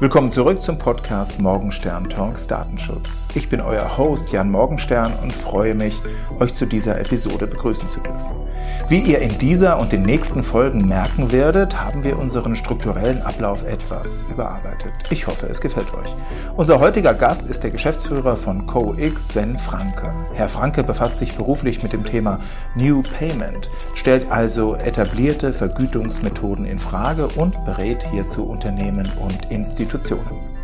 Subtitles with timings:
[0.00, 3.26] Willkommen zurück zum Podcast Morgenstern Talks Datenschutz.
[3.34, 6.00] Ich bin euer Host Jan Morgenstern und freue mich,
[6.38, 8.47] euch zu dieser Episode begrüßen zu dürfen.
[8.88, 13.64] Wie ihr in dieser und den nächsten Folgen merken werdet, haben wir unseren strukturellen Ablauf
[13.64, 14.92] etwas überarbeitet.
[15.10, 16.16] Ich hoffe, es gefällt euch.
[16.56, 20.10] Unser heutiger Gast ist der Geschäftsführer von CoX, Sven Franke.
[20.32, 22.40] Herr Franke befasst sich beruflich mit dem Thema
[22.76, 30.58] New Payment, stellt also etablierte Vergütungsmethoden in Frage und berät hierzu Unternehmen und Institutionen.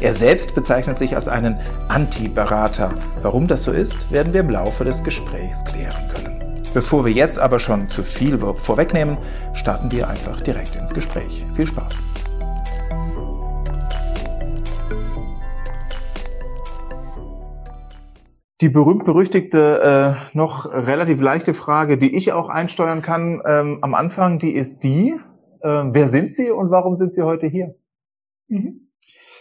[0.00, 2.92] Er selbst bezeichnet sich als einen Anti-Berater.
[3.22, 6.33] Warum das so ist, werden wir im Laufe des Gesprächs klären können.
[6.74, 9.16] Bevor wir jetzt aber schon zu viel vorwegnehmen,
[9.52, 11.46] starten wir einfach direkt ins Gespräch.
[11.54, 12.02] Viel Spaß!
[18.60, 24.40] Die berühmt-berüchtigte, äh, noch relativ leichte Frage, die ich auch einsteuern kann ähm, am Anfang,
[24.40, 25.14] die ist die,
[25.60, 27.76] äh, wer sind Sie und warum sind Sie heute hier?
[28.48, 28.88] Mhm.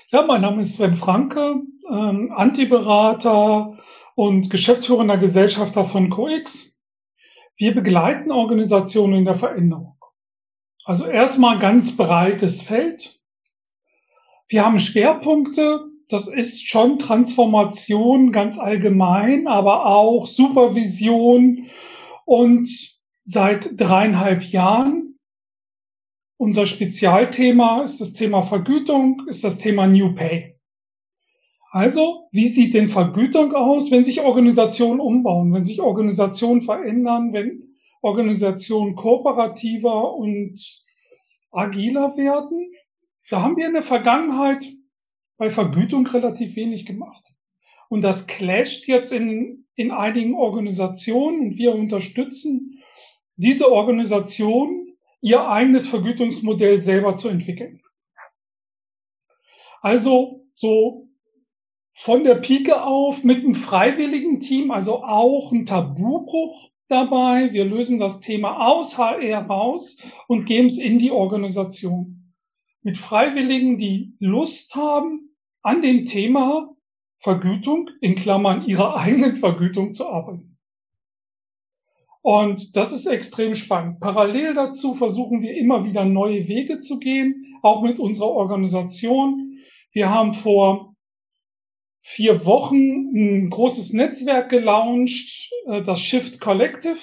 [0.10, 1.56] Ja, mein Name ist Sven Franke,
[1.90, 3.80] ähm, Antiberater
[4.14, 6.73] und geschäftsführender Gesellschafter von CoX.
[7.58, 9.98] Wir begleiten Organisationen in der Veränderung.
[10.86, 13.20] Also erstmal ganz breites Feld.
[14.48, 21.70] Wir haben Schwerpunkte, das ist schon Transformation ganz allgemein, aber auch Supervision
[22.26, 22.70] und
[23.24, 25.18] seit dreieinhalb Jahren
[26.38, 30.53] unser Spezialthema ist das Thema Vergütung, ist das Thema New Pay.
[31.74, 37.74] Also, wie sieht denn Vergütung aus, wenn sich Organisationen umbauen, wenn sich Organisationen verändern, wenn
[38.04, 40.62] Organisationen kooperativer und
[41.50, 42.72] agiler werden?
[43.32, 44.64] Da haben wir in der Vergangenheit
[45.38, 47.26] bei Vergütung relativ wenig gemacht.
[47.90, 52.84] Und das clasht jetzt in, in einigen Organisationen und wir unterstützen
[53.36, 57.82] diese Organisationen ihr eigenes Vergütungsmodell selber zu entwickeln.
[59.82, 61.03] Also so
[61.94, 67.54] von der Pike auf mit einem freiwilligen Team, also auch ein Tabubruch dabei.
[67.54, 72.34] Wir lösen das Thema aus HR raus und geben es in die Organisation.
[72.82, 75.30] Mit Freiwilligen, die Lust haben,
[75.62, 76.76] an dem Thema
[77.20, 80.58] Vergütung, in Klammern ihrer eigenen Vergütung zu arbeiten.
[82.22, 84.00] Und das ist extrem spannend.
[84.00, 89.60] Parallel dazu versuchen wir immer wieder neue Wege zu gehen, auch mit unserer Organisation.
[89.92, 90.93] Wir haben vor
[92.04, 97.00] vier Wochen ein großes Netzwerk gelauncht, äh, das Shift Collective,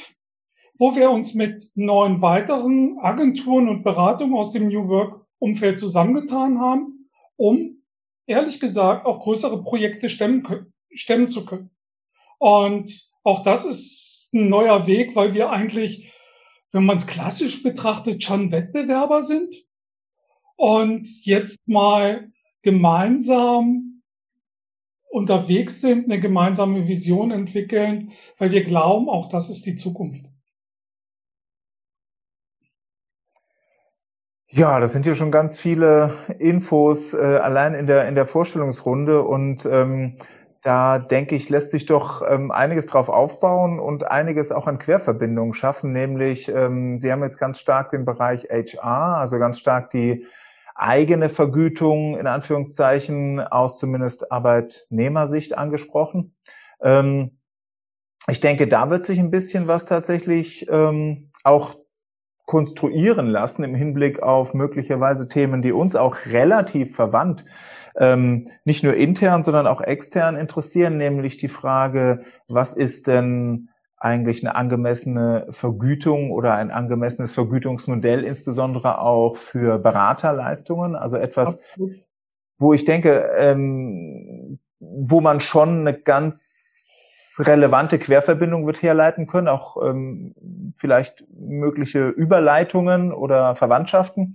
[0.79, 6.61] wo wir uns mit neun weiteren Agenturen und Beratungen aus dem New Work Umfeld zusammengetan
[6.61, 7.83] haben, um
[8.27, 10.47] ehrlich gesagt auch größere Projekte stemmen,
[10.95, 11.71] stemmen zu können.
[12.39, 16.13] Und auch das ist ein neuer Weg, weil wir eigentlich,
[16.73, 19.55] wenn man es klassisch betrachtet, schon Wettbewerber sind
[20.57, 22.31] und jetzt mal
[22.63, 23.90] gemeinsam
[25.11, 30.25] unterwegs sind, eine gemeinsame Vision entwickeln, weil wir glauben, auch das ist die Zukunft.
[34.53, 39.23] Ja, das sind ja schon ganz viele Infos äh, allein in der in der Vorstellungsrunde
[39.23, 40.17] und ähm,
[40.63, 45.55] da denke ich, lässt sich doch ähm, einiges drauf aufbauen und einiges auch an Querverbindungen
[45.55, 45.93] schaffen.
[45.93, 50.27] Nämlich, ähm, Sie haben jetzt ganz stark den Bereich HR, also ganz stark die
[50.81, 56.35] eigene Vergütung in Anführungszeichen aus zumindest Arbeitnehmersicht angesprochen.
[56.83, 57.39] Ähm,
[58.29, 61.77] ich denke, da wird sich ein bisschen was tatsächlich ähm, auch
[62.47, 67.45] konstruieren lassen im Hinblick auf möglicherweise Themen, die uns auch relativ verwandt
[67.97, 73.71] ähm, nicht nur intern, sondern auch extern interessieren, nämlich die Frage, was ist denn
[74.01, 81.61] eigentlich eine angemessene Vergütung oder ein angemessenes Vergütungsmodell, insbesondere auch für Beraterleistungen, also etwas,
[82.59, 89.77] wo ich denke, ähm, wo man schon eine ganz relevante Querverbindung wird herleiten können, auch
[89.83, 90.35] ähm,
[90.77, 94.35] vielleicht mögliche Überleitungen oder Verwandtschaften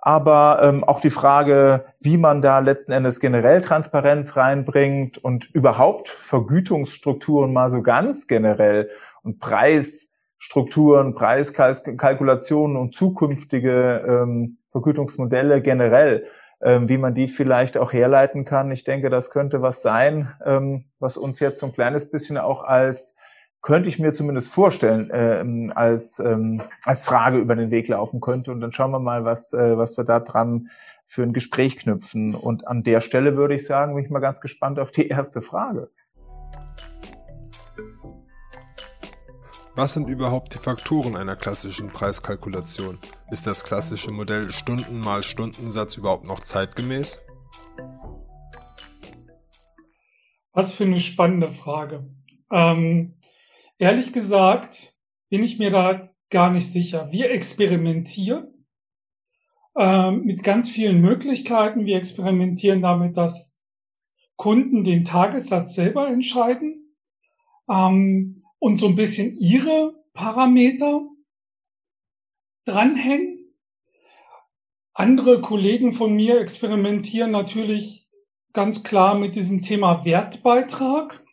[0.00, 6.08] aber ähm, auch die Frage, wie man da letzten Endes generell Transparenz reinbringt und überhaupt
[6.08, 8.90] Vergütungsstrukturen mal so ganz generell
[9.22, 16.26] und Preisstrukturen, Preiskalkulationen und zukünftige ähm, Vergütungsmodelle generell,
[16.62, 18.70] ähm, wie man die vielleicht auch herleiten kann.
[18.70, 22.64] Ich denke, das könnte was sein, ähm, was uns jetzt so ein kleines bisschen auch
[22.64, 23.16] als
[23.62, 28.52] könnte ich mir zumindest vorstellen, äh, als, ähm, als Frage über den Weg laufen könnte.
[28.52, 30.68] Und dann schauen wir mal, was, äh, was wir da dran
[31.04, 32.34] für ein Gespräch knüpfen.
[32.34, 35.42] Und an der Stelle würde ich sagen, bin ich mal ganz gespannt auf die erste
[35.42, 35.90] Frage.
[39.74, 42.98] Was sind überhaupt die Faktoren einer klassischen Preiskalkulation?
[43.30, 47.22] Ist das klassische Modell Stunden mal Stundensatz überhaupt noch zeitgemäß?
[50.52, 52.04] Was für eine spannende Frage.
[52.50, 53.14] Ähm,
[53.80, 54.94] ehrlich gesagt
[55.30, 57.10] bin ich mir da gar nicht sicher.
[57.10, 58.66] Wir experimentieren
[59.76, 61.86] ähm, mit ganz vielen Möglichkeiten.
[61.86, 63.60] Wir experimentieren damit, dass
[64.36, 66.94] Kunden den Tagessatz selber entscheiden
[67.68, 71.08] ähm, und so ein bisschen ihre Parameter
[72.64, 73.54] dranhängen.
[74.92, 78.08] Andere Kollegen von mir experimentieren natürlich
[78.52, 81.24] ganz klar mit diesem Thema Wertbeitrag.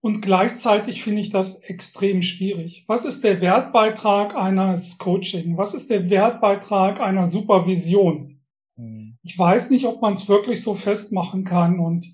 [0.00, 2.84] Und gleichzeitig finde ich das extrem schwierig.
[2.86, 5.56] Was ist der Wertbeitrag eines Coaching?
[5.56, 8.40] Was ist der Wertbeitrag einer Supervision?
[8.76, 9.18] Hm.
[9.24, 11.80] Ich weiß nicht, ob man es wirklich so festmachen kann.
[11.80, 12.06] Und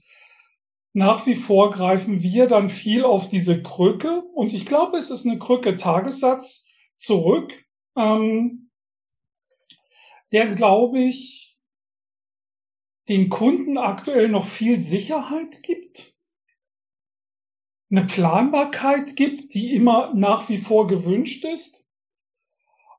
[0.94, 4.22] nach wie vor greifen wir dann viel auf diese Krücke.
[4.34, 7.52] Und ich glaube, es ist eine Krücke Tagessatz zurück,
[7.96, 8.70] ähm,
[10.32, 11.58] der, glaube ich,
[13.08, 16.13] den Kunden aktuell noch viel Sicherheit gibt
[17.90, 21.84] eine Planbarkeit gibt, die immer nach wie vor gewünscht ist.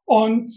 [0.06, 0.52] Und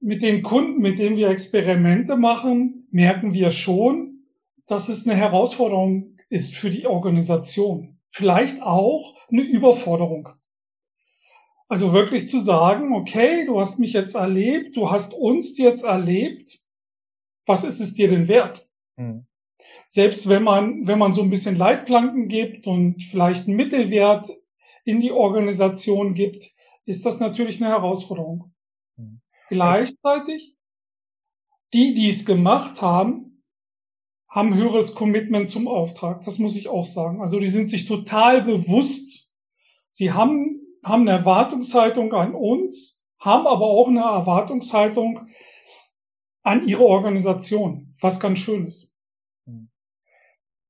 [0.00, 4.24] mit den Kunden, mit denen wir Experimente machen, merken wir schon,
[4.66, 7.98] dass es eine Herausforderung ist für die Organisation.
[8.10, 10.28] Vielleicht auch eine Überforderung.
[11.68, 16.60] Also wirklich zu sagen, okay, du hast mich jetzt erlebt, du hast uns jetzt erlebt,
[17.46, 18.68] was ist es dir denn wert?
[18.96, 19.26] Mhm
[19.92, 24.30] selbst wenn man, wenn man so ein bisschen Leitplanken gibt und vielleicht einen Mittelwert
[24.84, 26.50] in die Organisation gibt,
[26.86, 28.54] ist das natürlich eine Herausforderung.
[28.96, 29.20] Mhm.
[29.50, 30.56] Gleichzeitig,
[31.74, 33.42] die, die es gemacht haben,
[34.28, 36.24] haben höheres Commitment zum Auftrag.
[36.24, 37.20] Das muss ich auch sagen.
[37.20, 39.30] Also die sind sich total bewusst.
[39.92, 45.28] Sie haben, haben eine Erwartungshaltung an uns, haben aber auch eine Erwartungshaltung
[46.42, 48.92] an ihre Organisation, was ganz schön ist.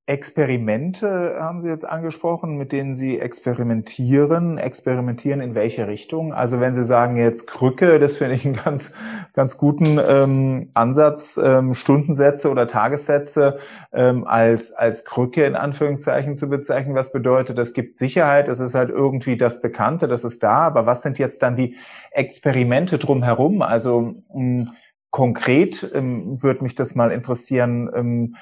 [0.07, 4.59] Experimente haben Sie jetzt angesprochen, mit denen Sie experimentieren.
[4.59, 6.35] Experimentieren in welche Richtung?
[6.35, 8.93] Also wenn Sie sagen jetzt Krücke, das finde ich einen ganz,
[9.33, 13.59] ganz guten ähm, Ansatz, ähm, Stundensätze oder Tagessätze
[13.93, 16.97] ähm, als, als Krücke in Anführungszeichen zu bezeichnen.
[16.97, 20.85] Was bedeutet, das gibt Sicherheit, das ist halt irgendwie das Bekannte, das ist da, aber
[20.85, 21.77] was sind jetzt dann die
[22.11, 23.63] Experimente drumherum?
[23.63, 24.67] Also mh,
[25.13, 27.91] konkret ähm, würde mich das mal interessieren.
[27.95, 28.37] Ähm,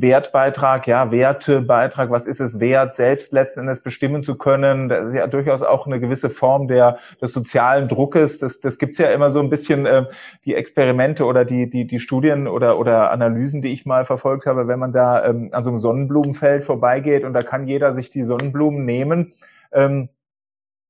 [0.00, 4.88] Wertbeitrag, ja, Wertebeitrag, was ist es wert, selbst letzten Endes bestimmen zu können?
[4.88, 8.38] Das ist ja durchaus auch eine gewisse Form der, des sozialen Druckes.
[8.38, 10.06] Das, das gibt's ja immer so ein bisschen, äh,
[10.44, 14.66] die Experimente oder die, die, die Studien oder, oder Analysen, die ich mal verfolgt habe,
[14.66, 18.24] wenn man da ähm, an so einem Sonnenblumenfeld vorbeigeht und da kann jeder sich die
[18.24, 19.32] Sonnenblumen nehmen.
[19.72, 20.08] Ähm,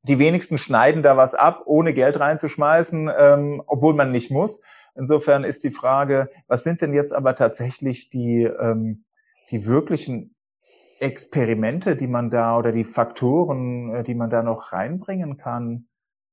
[0.05, 4.63] die wenigsten schneiden da was ab, ohne Geld reinzuschmeißen, ähm, obwohl man nicht muss.
[4.95, 9.05] Insofern ist die Frage, was sind denn jetzt aber tatsächlich die, ähm,
[9.51, 10.35] die wirklichen
[11.01, 15.89] Experimente, die man da oder die Faktoren, äh, die man da noch reinbringen kann,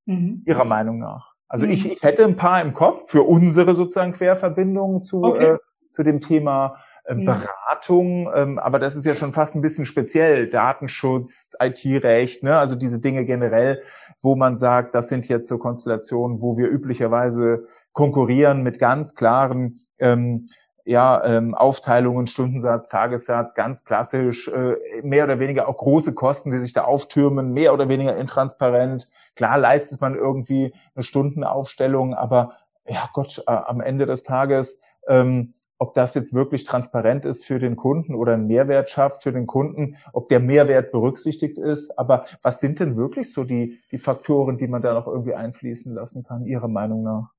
[0.06, 0.44] mhm.
[0.46, 1.34] Ihrer Meinung nach?
[1.48, 1.72] Also mhm.
[1.72, 5.54] ich, ich hätte ein paar im Kopf für unsere sozusagen Querverbindungen zu, okay.
[5.54, 5.58] äh,
[5.90, 6.78] zu dem Thema
[7.16, 12.58] Beratung, ähm, aber das ist ja schon fast ein bisschen speziell, Datenschutz, IT-Recht, ne?
[12.58, 13.82] also diese Dinge generell,
[14.22, 19.76] wo man sagt, das sind jetzt so Konstellationen, wo wir üblicherweise konkurrieren mit ganz klaren
[20.00, 20.48] ähm,
[20.86, 26.60] ja, ähm, Aufteilungen, Stundensatz, Tagessatz, ganz klassisch, äh, mehr oder weniger auch große Kosten, die
[26.60, 29.08] sich da auftürmen, mehr oder weniger intransparent.
[29.36, 32.54] Klar leistet man irgendwie eine Stundenaufstellung, aber
[32.88, 37.58] ja Gott, äh, am Ende des Tages ähm, ob das jetzt wirklich transparent ist für
[37.58, 41.98] den Kunden oder einen Mehrwert schafft für den Kunden, ob der Mehrwert berücksichtigt ist.
[41.98, 45.96] Aber was sind denn wirklich so die, die Faktoren, die man da noch irgendwie einfließen
[45.96, 47.32] lassen kann, Ihrer Meinung nach?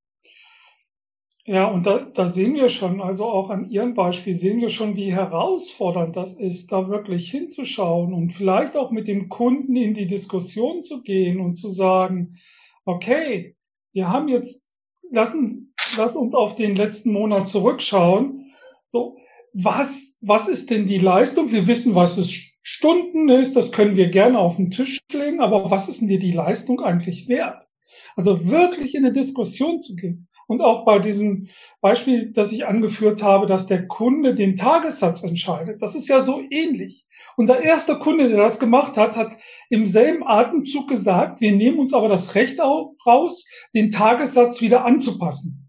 [1.44, 4.96] Ja, und da, da sehen wir schon, also auch an Ihrem Beispiel sehen wir schon,
[4.96, 10.08] wie herausfordernd das ist, da wirklich hinzuschauen und vielleicht auch mit dem Kunden in die
[10.08, 12.40] Diskussion zu gehen und zu sagen,
[12.86, 13.54] okay,
[13.92, 14.66] wir haben jetzt,
[15.12, 18.52] lassen, lass uns auf den letzten Monat zurückschauen.
[18.92, 19.16] So,
[19.52, 19.88] was,
[20.20, 21.52] was ist denn die Leistung?
[21.52, 22.30] Wir wissen, was es
[22.62, 26.20] Stunden ist, das können wir gerne auf den Tisch legen, aber was ist denn dir
[26.20, 27.68] die Leistung eigentlich wert?
[28.14, 30.28] Also wirklich in eine Diskussion zu gehen.
[30.46, 31.48] Und auch bei diesem
[31.80, 35.80] Beispiel, das ich angeführt habe, dass der Kunde den Tagessatz entscheidet.
[35.80, 37.06] Das ist ja so ähnlich.
[37.36, 39.32] Unser erster Kunde, der das gemacht hat, hat
[39.70, 45.61] im selben Atemzug gesagt, wir nehmen uns aber das Recht raus, den Tagessatz wieder anzupassen.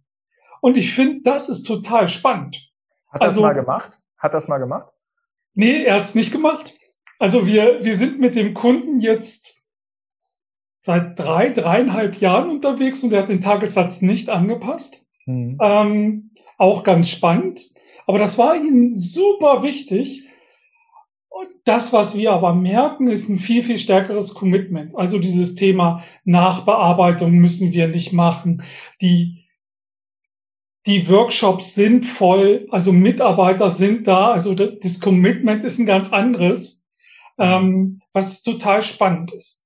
[0.63, 2.55] Und ich finde, das ist total spannend.
[3.09, 3.99] Hat das also, mal gemacht?
[4.17, 4.93] Hat das mal gemacht?
[5.55, 6.73] Nee, er hat es nicht gemacht.
[7.19, 9.57] Also wir, wir sind mit dem Kunden jetzt
[10.79, 15.05] seit drei, dreieinhalb Jahren unterwegs und er hat den Tagessatz nicht angepasst.
[15.25, 15.57] Mhm.
[15.61, 17.59] Ähm, auch ganz spannend.
[18.07, 20.29] Aber das war ihnen super wichtig.
[21.27, 24.95] Und das, was wir aber merken, ist ein viel, viel stärkeres Commitment.
[24.95, 28.63] Also dieses Thema Nachbearbeitung müssen wir nicht machen.
[29.01, 29.42] Die,
[30.85, 34.31] die Workshops sind voll, also Mitarbeiter sind da.
[34.31, 36.83] Also das Commitment ist ein ganz anderes,
[37.37, 39.65] ähm, was total spannend ist.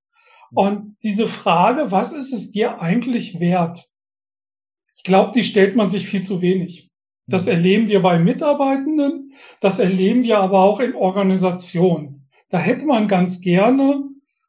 [0.52, 3.90] Und diese Frage, was ist es dir eigentlich wert?
[4.96, 6.90] Ich glaube, die stellt man sich viel zu wenig.
[7.28, 7.52] Das mhm.
[7.52, 12.30] erleben wir bei Mitarbeitenden, das erleben wir aber auch in Organisationen.
[12.50, 14.04] Da hätte man ganz gerne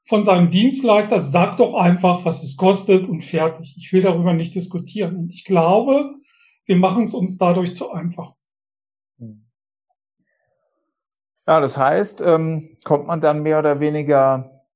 [0.07, 3.75] von seinem Dienstleister, sag doch einfach, was es kostet und fertig.
[3.77, 5.17] Ich will darüber nicht diskutieren.
[5.17, 6.15] Und ich glaube,
[6.69, 8.35] wir machen es uns dadurch zu einfach.
[11.47, 14.67] Ja, das heißt, ähm, kommt man dann mehr oder weniger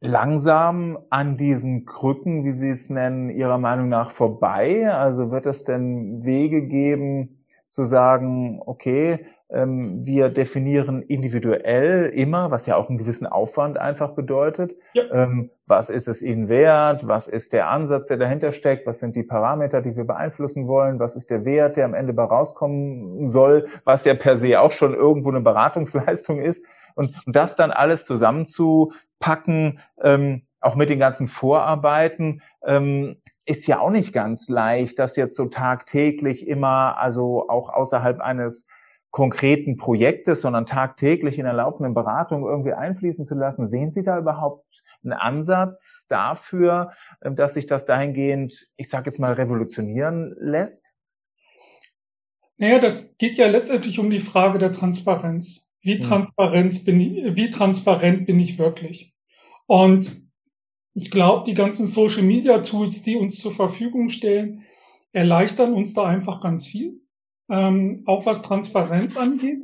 [0.00, 4.90] langsam an diesen Krücken, wie Sie es nennen, Ihrer Meinung nach vorbei?
[4.90, 7.35] Also wird es denn Wege geben,
[7.76, 14.14] zu sagen, okay, ähm, wir definieren individuell immer, was ja auch einen gewissen Aufwand einfach
[14.14, 15.02] bedeutet, ja.
[15.12, 19.14] ähm, was ist es Ihnen wert, was ist der Ansatz, der dahinter steckt, was sind
[19.14, 23.28] die Parameter, die wir beeinflussen wollen, was ist der Wert, der am Ende bei rauskommen
[23.28, 26.64] soll, was ja per se auch schon irgendwo eine Beratungsleistung ist.
[26.94, 33.16] Und, und das dann alles zusammenzupacken, ähm, auch mit den ganzen Vorarbeiten, ähm,
[33.46, 38.66] ist ja auch nicht ganz leicht, das jetzt so tagtäglich immer, also auch außerhalb eines
[39.12, 43.66] konkreten Projektes, sondern tagtäglich in der laufenden Beratung irgendwie einfließen zu lassen.
[43.66, 49.18] Sehen Sie da überhaupt einen Ansatz dafür, ähm, dass sich das dahingehend, ich sage jetzt
[49.18, 50.92] mal, revolutionieren lässt?
[52.58, 55.70] Naja, das geht ja letztendlich um die Frage der Transparenz.
[55.80, 56.02] Wie, hm.
[56.02, 59.14] transparent bin ich, wie transparent bin ich wirklich?
[59.66, 60.25] Und
[60.96, 64.64] ich glaube, die ganzen Social Media Tools, die uns zur Verfügung stellen,
[65.12, 67.00] erleichtern uns da einfach ganz viel,
[67.50, 69.60] ähm, auch was Transparenz angeht.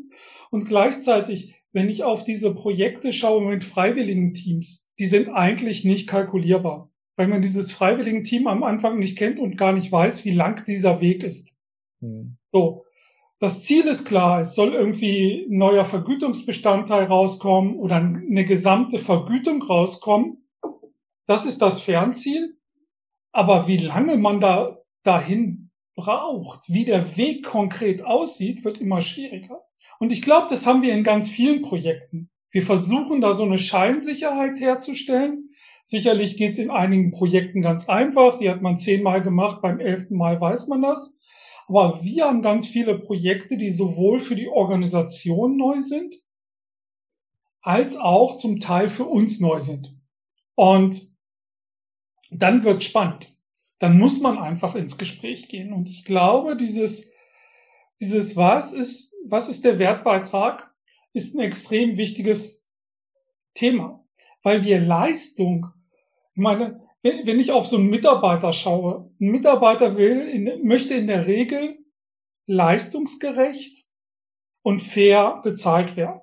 [0.51, 6.07] Und gleichzeitig, wenn ich auf diese Projekte schaue mit freiwilligen Teams, die sind eigentlich nicht
[6.07, 10.33] kalkulierbar, weil man dieses freiwilligen Team am Anfang nicht kennt und gar nicht weiß, wie
[10.35, 11.55] lang dieser Weg ist.
[12.01, 12.37] Hm.
[12.53, 12.85] So
[13.43, 19.61] das Ziel ist klar, es soll irgendwie ein neuer Vergütungsbestandteil rauskommen oder eine gesamte Vergütung
[19.65, 20.42] rauskommen.
[21.27, 22.57] Das ist das Fernziel.
[23.33, 29.63] Aber wie lange man da dahin braucht, wie der Weg konkret aussieht, wird immer schwieriger.
[29.99, 32.31] Und ich glaube, das haben wir in ganz vielen Projekten.
[32.51, 35.51] Wir versuchen da so eine Scheinsicherheit herzustellen.
[35.85, 38.39] Sicherlich geht es in einigen Projekten ganz einfach.
[38.39, 41.17] Die hat man zehnmal gemacht, beim elften Mal weiß man das.
[41.67, 46.15] Aber wir haben ganz viele Projekte, die sowohl für die Organisation neu sind,
[47.63, 49.95] als auch zum Teil für uns neu sind.
[50.55, 51.12] Und
[52.33, 53.37] dann wird spannend.
[53.79, 55.73] Dann muss man einfach ins Gespräch gehen.
[55.73, 57.11] Und ich glaube, dieses,
[58.01, 60.71] dieses was ist, was ist der Wertbeitrag,
[61.13, 62.69] ist ein extrem wichtiges
[63.55, 64.05] Thema,
[64.43, 65.67] weil wir Leistung,
[66.35, 70.95] ich meine, wenn, wenn ich auf so einen Mitarbeiter schaue, ein Mitarbeiter will, in, möchte
[70.95, 71.79] in der Regel
[72.47, 73.87] leistungsgerecht
[74.63, 76.21] und fair bezahlt werden.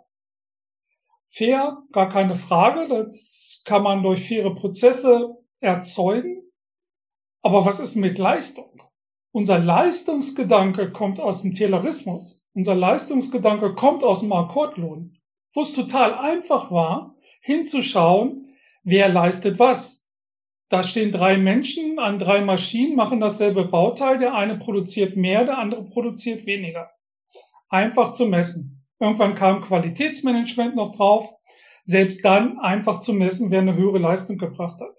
[1.28, 6.44] Fair, gar keine Frage, das kann man durch faire Prozesse erzeugen.
[7.42, 8.82] Aber was ist mit Leistung?
[9.32, 12.44] Unser Leistungsgedanke kommt aus dem Taylorismus.
[12.54, 15.18] Unser Leistungsgedanke kommt aus dem Akkordlohn,
[15.54, 20.08] wo es total einfach war, hinzuschauen, wer leistet was.
[20.70, 24.20] Da stehen drei Menschen an drei Maschinen, machen dasselbe Bauteil.
[24.20, 26.92] Der eine produziert mehr, der andere produziert weniger.
[27.70, 28.86] Einfach zu messen.
[29.00, 31.30] Irgendwann kam Qualitätsmanagement noch drauf.
[31.86, 34.99] Selbst dann einfach zu messen, wer eine höhere Leistung gebracht hat.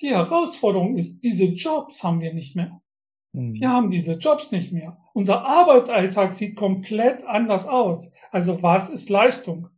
[0.00, 2.80] Die Herausforderung ist, diese Jobs haben wir nicht mehr.
[3.32, 3.54] Mhm.
[3.54, 4.96] Wir haben diese Jobs nicht mehr.
[5.12, 8.10] Unser Arbeitsalltag sieht komplett anders aus.
[8.30, 9.68] Also was ist Leistung?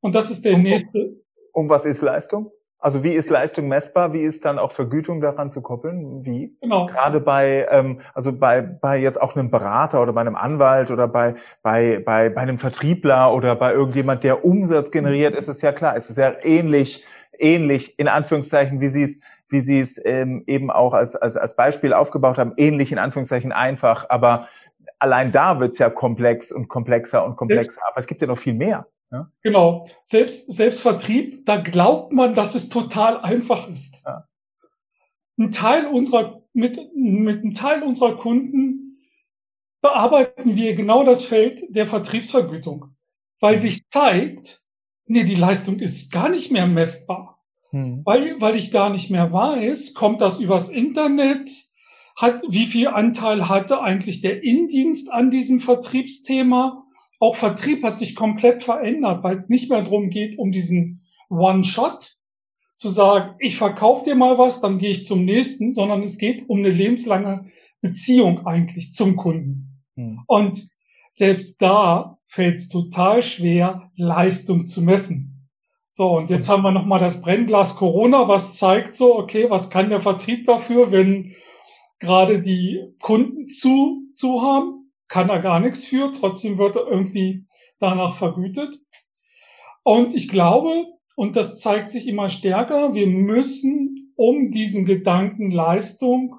[0.00, 1.16] Und das ist der und, nächste.
[1.52, 2.50] Und was ist Leistung?
[2.84, 4.12] Also wie ist Leistung messbar?
[4.12, 6.26] Wie ist dann auch Vergütung daran zu koppeln?
[6.26, 6.54] Wie?
[6.60, 6.84] Genau.
[6.84, 11.08] Gerade bei, ähm, also bei, bei jetzt auch einem Berater oder bei einem Anwalt oder
[11.08, 15.72] bei, bei, bei, bei einem Vertriebler oder bei irgendjemand, der Umsatz generiert, ist es ja
[15.72, 15.96] klar.
[15.96, 17.02] Es ist ja ähnlich,
[17.38, 21.56] ähnlich in Anführungszeichen, wie Sie es, wie Sie es ähm, eben auch als, als, als
[21.56, 24.06] Beispiel aufgebaut haben, ähnlich in Anführungszeichen einfach.
[24.10, 24.48] Aber
[24.98, 27.82] allein da wird's ja komplex und komplexer und komplexer.
[27.86, 28.86] Aber es gibt ja noch viel mehr.
[29.10, 29.30] Ja?
[29.42, 29.88] Genau.
[30.04, 34.02] Selbst, selbst Vertrieb, da glaubt man, dass es total einfach ist.
[34.04, 34.26] Ja.
[35.38, 39.02] Ein Teil unserer, mit, mit einem Teil unserer Kunden
[39.82, 42.86] bearbeiten wir genau das Feld der Vertriebsvergütung,
[43.40, 43.60] weil mhm.
[43.60, 44.63] sich zeigt,
[45.06, 47.38] nee, die Leistung ist gar nicht mehr messbar.
[47.72, 48.02] Mhm.
[48.04, 51.50] Weil, weil ich gar nicht mehr weiß, kommt das übers Internet,
[52.16, 56.84] hat, wie viel Anteil hatte eigentlich der Indienst an diesem Vertriebsthema?
[57.18, 62.16] Auch Vertrieb hat sich komplett verändert, weil es nicht mehr darum geht, um diesen One-Shot
[62.76, 66.48] zu sagen, ich verkaufe dir mal was, dann gehe ich zum nächsten, sondern es geht
[66.48, 69.82] um eine lebenslange Beziehung eigentlich zum Kunden.
[69.96, 70.20] Hm.
[70.26, 70.68] Und
[71.14, 75.48] selbst da fällt es total schwer, Leistung zu messen.
[75.90, 79.90] So, und jetzt haben wir nochmal das Brennglas Corona, was zeigt so, okay, was kann
[79.90, 81.36] der Vertrieb dafür, wenn
[82.00, 84.90] gerade die Kunden zu, zu haben?
[85.06, 87.46] Kann er gar nichts für, trotzdem wird er irgendwie
[87.78, 88.74] danach vergütet.
[89.84, 96.36] Und ich glaube, und das zeigt sich immer stärker, wir müssen um diesen Gedanken Leistung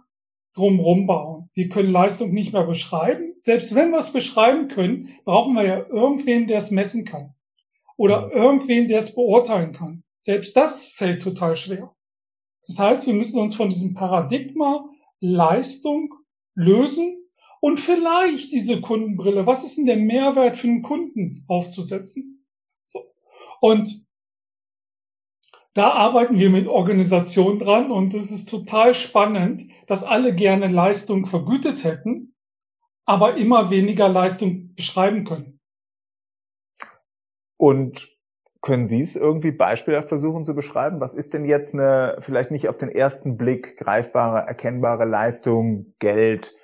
[0.56, 1.50] drumherum bauen.
[1.54, 3.36] Wir können Leistung nicht mehr beschreiben.
[3.42, 7.34] Selbst wenn wir es beschreiben können, brauchen wir ja irgendwen, der es messen kann.
[7.98, 10.04] Oder irgendwen, der es beurteilen kann.
[10.22, 11.94] Selbst das fällt total schwer.
[12.68, 16.14] Das heißt, wir müssen uns von diesem Paradigma Leistung
[16.56, 17.18] lösen
[17.62, 22.46] und vielleicht diese Kundenbrille, was ist denn der Mehrwert für einen Kunden aufzusetzen?
[22.86, 23.00] So.
[23.62, 24.06] Und
[25.74, 31.26] da arbeiten wir mit Organisationen dran und es ist total spannend, dass alle gerne Leistung
[31.26, 32.34] vergütet hätten,
[33.06, 35.60] aber immer weniger Leistung beschreiben können.
[37.58, 38.10] Und
[38.62, 41.00] können Sie es irgendwie beispielhaft versuchen zu beschreiben?
[41.00, 46.56] Was ist denn jetzt eine vielleicht nicht auf den ersten Blick greifbare, erkennbare Leistung, Geld,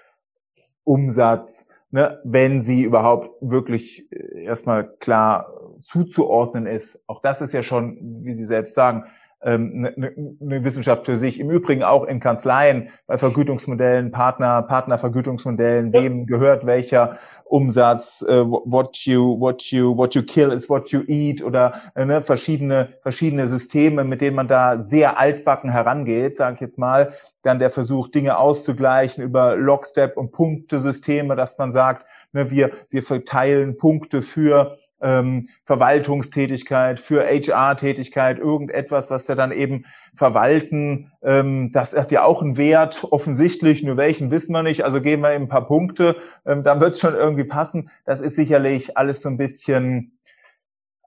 [0.84, 7.04] Umsatz, ne, wenn sie überhaupt wirklich äh, erstmal klar zuzuordnen ist.
[7.08, 9.06] Auch das ist ja schon, wie Sie selbst sagen,
[9.42, 11.40] eine, ähm, eine ne Wissenschaft für sich.
[11.40, 18.98] Im Übrigen auch in Kanzleien bei Vergütungsmodellen, Partner, Partnervergütungsmodellen, wem gehört welcher Umsatz, äh, what
[19.06, 23.48] you, what you, what you kill is what you eat oder äh, ne, verschiedene, verschiedene
[23.48, 27.14] Systeme, mit denen man da sehr altbacken herangeht, sage ich jetzt mal.
[27.42, 33.04] Dann der Versuch, Dinge auszugleichen über Lockstep und Punktesysteme, dass man sagt, ne, wir, wir
[33.04, 39.86] verteilen Punkte für ähm, Verwaltungstätigkeit, für HR-Tätigkeit, irgendetwas, was wir dann eben
[40.16, 41.12] verwalten.
[41.22, 44.86] Ähm, das hat ja auch einen Wert, offensichtlich, nur welchen wissen wir nicht.
[44.86, 47.90] Also geben wir eben ein paar Punkte, ähm, dann wird es schon irgendwie passen.
[48.06, 50.18] Das ist sicherlich alles so ein bisschen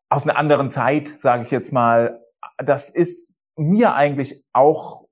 [0.09, 2.21] aus einer anderen Zeit, sage ich jetzt mal.
[2.59, 5.05] Das ist mir eigentlich auch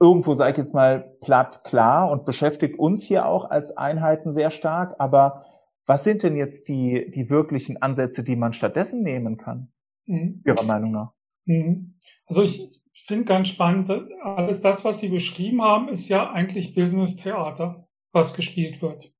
[0.00, 4.50] irgendwo, sage ich jetzt mal, platt klar und beschäftigt uns hier auch als Einheiten sehr
[4.50, 4.94] stark.
[4.98, 5.44] Aber
[5.86, 9.72] was sind denn jetzt die, die wirklichen Ansätze, die man stattdessen nehmen kann,
[10.06, 10.42] mhm.
[10.44, 11.12] Ihrer Meinung nach?
[11.46, 11.98] Mhm.
[12.26, 12.70] Also ich
[13.06, 13.90] finde ganz spannend,
[14.22, 19.12] alles das, was Sie beschrieben haben, ist ja eigentlich Business-Theater, was gespielt wird.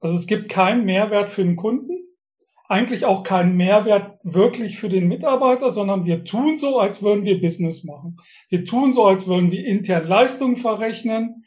[0.00, 1.98] Also es gibt keinen Mehrwert für den Kunden,
[2.68, 7.40] eigentlich auch keinen Mehrwert wirklich für den Mitarbeiter, sondern wir tun so, als würden wir
[7.40, 8.18] Business machen.
[8.50, 11.46] Wir tun so, als würden wir intern Leistungen verrechnen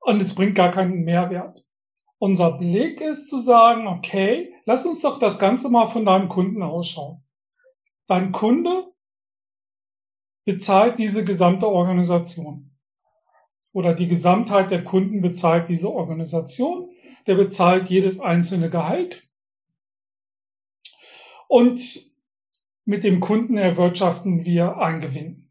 [0.00, 1.63] und es bringt gar keinen Mehrwert.
[2.24, 6.62] Unser Blick ist zu sagen, okay, lass uns doch das Ganze mal von deinem Kunden
[6.62, 7.22] ausschauen.
[8.06, 8.90] Dein Kunde
[10.46, 12.74] bezahlt diese gesamte Organisation.
[13.74, 16.88] Oder die Gesamtheit der Kunden bezahlt diese Organisation.
[17.26, 19.28] Der bezahlt jedes einzelne Gehalt.
[21.46, 22.10] Und
[22.86, 25.50] mit dem Kunden erwirtschaften wir ein Gewinn.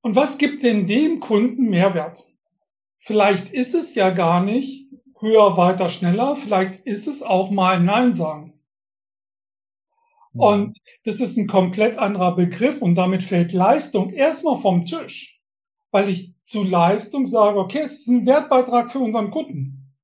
[0.00, 2.24] Und was gibt denn dem Kunden Mehrwert?
[3.08, 4.86] Vielleicht ist es ja gar nicht
[5.18, 6.36] höher, weiter, schneller.
[6.36, 8.52] Vielleicht ist es auch mal Nein sagen.
[10.34, 10.40] Mhm.
[10.40, 15.40] Und das ist ein komplett anderer Begriff und damit fällt Leistung erstmal vom Tisch,
[15.90, 19.94] weil ich zu Leistung sage, okay, es ist ein Wertbeitrag für unseren Kunden.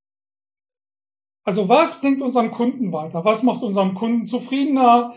[1.42, 3.22] Also was bringt unseren Kunden weiter?
[3.22, 5.14] Was macht unseren Kunden zufriedener?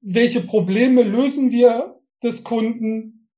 [0.00, 3.28] Welche Probleme lösen wir des Kunden?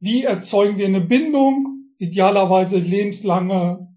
[0.00, 1.73] Wie erzeugen wir eine Bindung?
[1.98, 3.88] Idealerweise lebenslange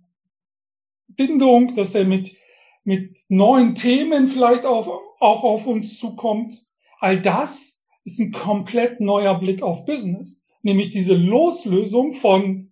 [1.07, 2.35] Bindung, dass er mit,
[2.83, 6.65] mit neuen Themen vielleicht auch, auch auf uns zukommt.
[6.99, 10.41] All das ist ein komplett neuer Blick auf Business.
[10.61, 12.71] Nämlich diese Loslösung von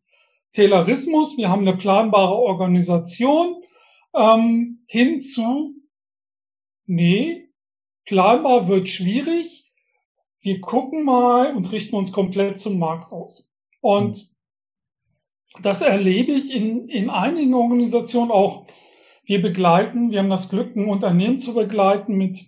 [0.54, 3.62] Taylorismus, wir haben eine planbare Organisation,
[4.16, 5.76] ähm, hin zu,
[6.86, 7.50] nee,
[8.06, 9.66] planbar wird schwierig,
[10.42, 13.50] wir gucken mal und richten uns komplett zum Markt aus.
[13.82, 14.35] Und
[15.62, 18.68] das erlebe ich in, in einigen Organisationen auch.
[19.26, 22.40] Wir begleiten, wir haben das Glück, ein Unternehmen zu begleiten mit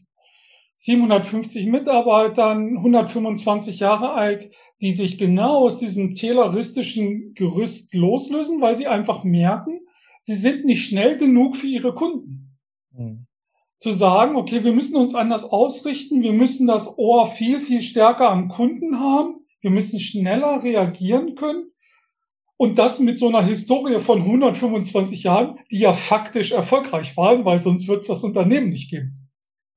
[0.76, 8.88] 750 Mitarbeitern, 125 Jahre alt, die sich genau aus diesem tayloristischen Gerüst loslösen, weil sie
[8.88, 9.80] einfach merken,
[10.20, 12.58] sie sind nicht schnell genug für ihre Kunden.
[12.92, 13.26] Mhm.
[13.80, 18.30] Zu sagen, okay, wir müssen uns anders ausrichten, wir müssen das Ohr viel, viel stärker
[18.30, 21.72] am Kunden haben, wir müssen schneller reagieren können
[22.58, 27.62] Und das mit so einer Historie von 125 Jahren, die ja faktisch erfolgreich waren, weil
[27.62, 29.14] sonst wird es das Unternehmen nicht geben.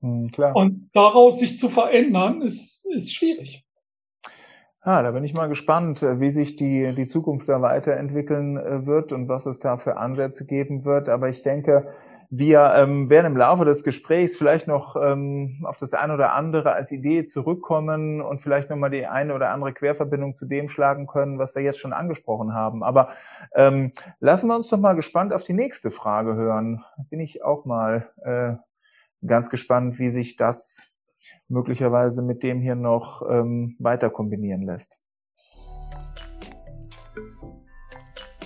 [0.01, 0.57] Hm, klar.
[0.57, 3.65] Und daraus sich zu verändern, ist, ist schwierig.
[4.83, 8.87] Ah, da bin ich mal gespannt, äh, wie sich die, die Zukunft da weiterentwickeln äh,
[8.87, 11.11] wird und was es da für Ansätze geben wird.
[11.11, 11.93] Aber ich denke,
[12.33, 16.73] wir ähm, werden im Laufe des Gesprächs vielleicht noch ähm, auf das eine oder andere
[16.73, 21.41] als Idee zurückkommen und vielleicht nochmal die eine oder andere Querverbindung zu dem schlagen können,
[21.41, 22.85] was wir jetzt schon angesprochen haben.
[22.85, 23.09] Aber
[23.53, 23.91] ähm,
[24.21, 26.85] lassen wir uns doch mal gespannt auf die nächste Frage hören.
[27.11, 28.53] Bin ich auch mal äh,
[29.27, 30.95] ganz gespannt, wie sich das
[31.49, 35.01] möglicherweise mit dem hier noch ähm, weiter kombinieren lässt.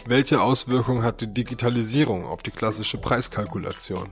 [0.06, 4.10] Welche Auswirkungen hat die Digitalisierung auf die klassische Preiskalkulation?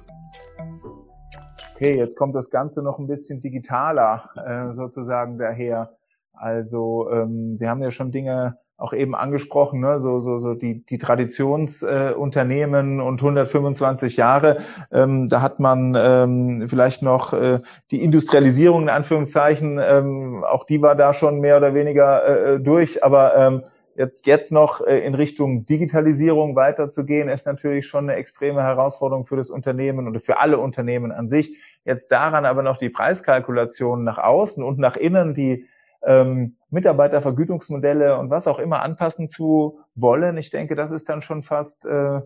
[1.74, 5.90] Okay, jetzt kommt das Ganze noch ein bisschen digitaler äh, sozusagen daher.
[6.32, 9.98] Also ähm, Sie haben ja schon Dinge auch eben angesprochen, ne?
[9.98, 14.56] so, so, so die, die Traditionsunternehmen äh, und 125 Jahre.
[14.90, 20.80] Ähm, da hat man ähm, vielleicht noch äh, die Industrialisierung in Anführungszeichen, ähm, auch die
[20.80, 23.62] war da schon mehr oder weniger äh, durch, aber ähm,
[24.02, 29.36] jetzt, jetzt noch äh, in Richtung Digitalisierung weiterzugehen, ist natürlich schon eine extreme Herausforderung für
[29.36, 31.56] das Unternehmen oder für alle Unternehmen an sich.
[31.84, 35.66] Jetzt daran aber noch die Preiskalkulation nach außen und nach innen, die
[36.04, 40.36] ähm, Mitarbeitervergütungsmodelle und was auch immer anpassen zu wollen.
[40.36, 42.20] Ich denke, das ist dann schon fast äh,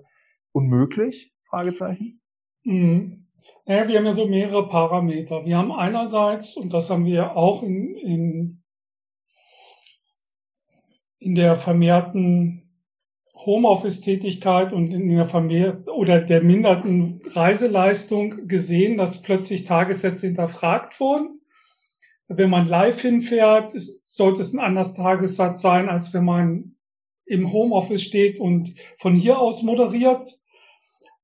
[0.53, 1.35] unmöglich?
[1.43, 2.21] Fragezeichen.
[2.65, 3.27] Mhm.
[3.67, 5.45] Ja, wir haben ja so mehrere Parameter.
[5.45, 8.63] Wir haben einerseits, und das haben wir auch in, in
[11.27, 12.63] in der vermehrten
[13.35, 21.41] Homeoffice-Tätigkeit und in der vermehrten oder der minderten Reiseleistung gesehen, dass plötzlich Tagessätze hinterfragt wurden.
[22.29, 23.73] Wenn man live hinfährt,
[24.05, 26.77] sollte es ein anderes Tagessatz sein, als wenn man
[27.25, 30.29] im Homeoffice steht und von hier aus moderiert.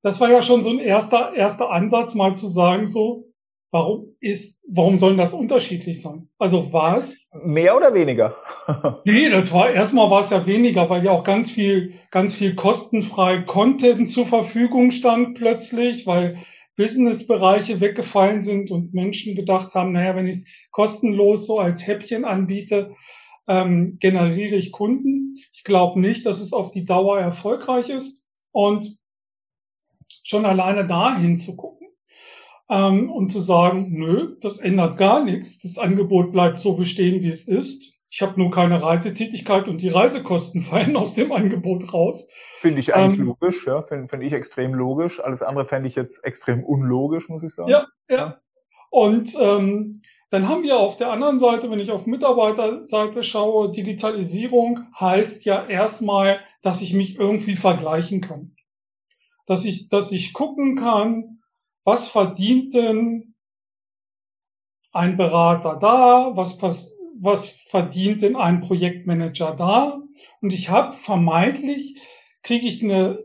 [0.03, 3.32] Das war ja schon so ein erster, erster Ansatz, mal zu sagen, so,
[3.73, 6.29] Warum ist, warum sollen das unterschiedlich sein?
[6.39, 7.31] Also was?
[7.43, 8.37] Mehr oder weniger?
[9.07, 12.55] nee, das war, erstmal war es ja weniger, weil ja auch ganz viel, ganz viel
[12.55, 16.37] kostenfrei Content zur Verfügung stand plötzlich, weil
[16.77, 22.27] Businessbereiche weggefallen sind und Menschen gedacht haben, naja, wenn ich es kostenlos so als Häppchen
[22.27, 22.95] anbiete,
[23.49, 25.39] ähm, generiere ich Kunden.
[25.55, 28.23] Ich glaube nicht, dass es auf die Dauer erfolgreich ist.
[28.51, 28.99] Und
[30.25, 31.82] schon alleine dahin zu gucken
[32.73, 37.29] ähm, und zu sagen, nö, das ändert gar nichts, das Angebot bleibt so bestehen, wie
[37.29, 38.01] es ist.
[38.11, 42.29] Ich habe nur keine Reisetätigkeit und die Reisekosten fallen aus dem Angebot raus.
[42.61, 45.21] Finde ich eigentlich ähm, logisch, ja, finde find ich extrem logisch.
[45.21, 47.69] Alles andere fände ich jetzt extrem unlogisch, muss ich sagen.
[47.69, 48.39] Ja, ja.
[48.91, 54.87] Und ähm, dann haben wir auf der anderen Seite, wenn ich auf Mitarbeiterseite schaue, Digitalisierung
[54.99, 58.57] heißt ja erstmal, dass ich mich irgendwie vergleichen kann.
[59.47, 61.42] Dass ich, dass ich gucken kann,
[61.85, 63.35] was verdient denn
[64.93, 70.03] ein Berater da, was, was verdient denn ein Projektmanager da.
[70.41, 72.01] Und ich habe vermeintlich,
[72.43, 73.25] kriege ich eine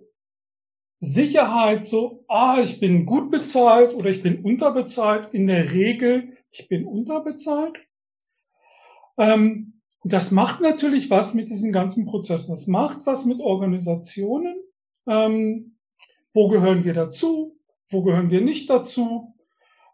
[0.99, 5.33] Sicherheit so, ah, ich bin gut bezahlt oder ich bin unterbezahlt.
[5.33, 7.77] In der Regel, ich bin unterbezahlt.
[9.17, 12.51] Ähm, das macht natürlich was mit diesen ganzen Prozessen.
[12.51, 14.55] Das macht was mit Organisationen.
[15.07, 15.77] Ähm,
[16.33, 17.56] wo gehören wir dazu?
[17.89, 19.35] Wo gehören wir nicht dazu,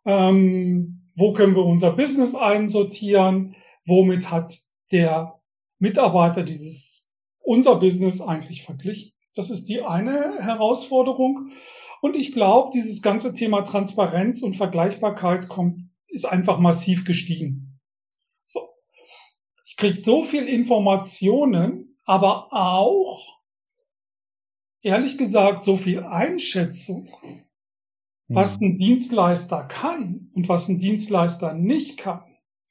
[0.06, 4.58] ähm, wo können wir unser Business einsortieren, womit hat
[4.92, 5.40] der
[5.80, 9.14] Mitarbeiter dieses unser Business eigentlich verglichen.
[9.36, 11.52] Das ist die eine Herausforderung.
[12.02, 17.80] Und ich glaube, dieses ganze Thema Transparenz und Vergleichbarkeit kommt, ist einfach massiv gestiegen.
[18.44, 18.70] So.
[19.66, 23.40] Ich kriege so viel Informationen, aber auch,
[24.82, 27.10] ehrlich gesagt, so viel Einschätzung
[28.34, 32.24] was ein Dienstleister kann und was ein Dienstleister nicht kann,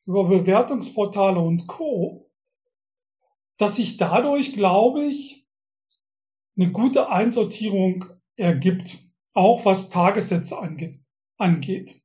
[0.06, 2.30] über Bewertungsportale und Co.,
[3.58, 5.46] dass sich dadurch, glaube ich,
[6.56, 8.98] eine gute Einsortierung ergibt,
[9.34, 10.56] auch was Tagessätze
[11.38, 12.02] angeht.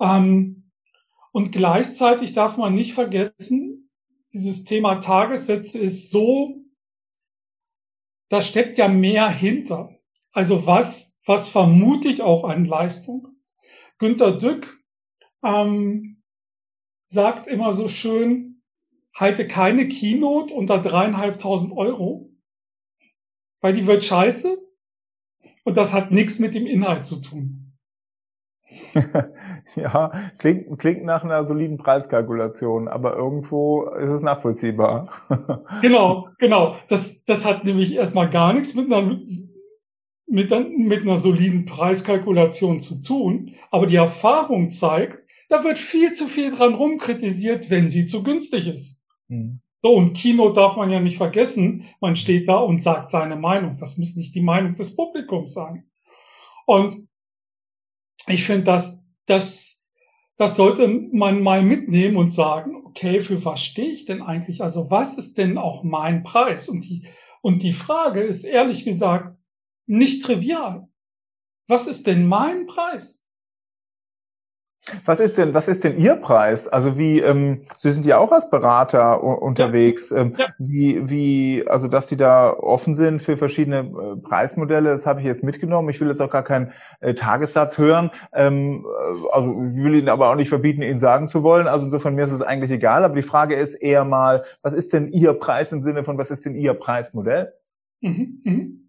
[0.00, 0.70] Ähm,
[1.32, 3.90] und gleichzeitig darf man nicht vergessen,
[4.32, 6.62] dieses Thema Tagessätze ist so,
[8.30, 9.94] da steckt ja mehr hinter.
[10.32, 13.28] Also was was vermute ich auch an Leistung.
[13.98, 14.78] Günter Dück
[15.44, 16.22] ähm,
[17.06, 18.62] sagt immer so schön,
[19.14, 22.30] halte keine Keynote unter dreieinhalbtausend Euro,
[23.60, 24.58] weil die wird scheiße
[25.64, 27.58] und das hat nichts mit dem Inhalt zu tun.
[29.76, 35.10] ja, klingt, klingt nach einer soliden Preiskalkulation, aber irgendwo ist es nachvollziehbar.
[35.82, 36.76] genau, genau.
[36.88, 39.20] Das, das hat nämlich erstmal gar nichts mit einer,
[40.32, 43.54] mit, mit einer soliden Preiskalkulation zu tun.
[43.70, 45.18] Aber die Erfahrung zeigt,
[45.50, 49.00] da wird viel zu viel dran rumkritisiert, wenn sie zu günstig ist.
[49.28, 49.60] Mhm.
[49.82, 51.84] So, und Kino darf man ja nicht vergessen.
[52.00, 53.76] Man steht da und sagt seine Meinung.
[53.78, 55.84] Das muss nicht die Meinung des Publikums sein.
[56.64, 57.08] Und
[58.26, 59.84] ich finde, dass das,
[60.38, 64.62] das sollte man mal mitnehmen und sagen, okay, für was stehe ich denn eigentlich?
[64.62, 66.68] Also was ist denn auch mein Preis?
[66.68, 67.06] Und die,
[67.42, 69.31] und die Frage ist ehrlich gesagt
[69.92, 70.88] nicht trivial.
[71.68, 73.20] Was ist denn mein Preis?
[75.04, 76.66] Was ist denn, was ist denn Ihr Preis?
[76.66, 80.10] Also wie, ähm, Sie sind ja auch als Berater unterwegs.
[80.10, 80.18] Ja.
[80.18, 80.46] Ähm, ja.
[80.58, 85.26] Wie, wie, also dass Sie da offen sind für verschiedene äh, Preismodelle, das habe ich
[85.26, 85.88] jetzt mitgenommen.
[85.90, 88.10] Ich will jetzt auch gar keinen äh, Tagessatz hören.
[88.32, 91.68] Ähm, äh, also ich will Ihnen aber auch nicht verbieten, Ihnen sagen zu wollen.
[91.68, 93.04] Also insofern mir ist es eigentlich egal.
[93.04, 96.32] Aber die Frage ist eher mal, was ist denn Ihr Preis im Sinne von, was
[96.32, 97.52] ist denn Ihr Preismodell?
[98.00, 98.81] Mhm, mhm.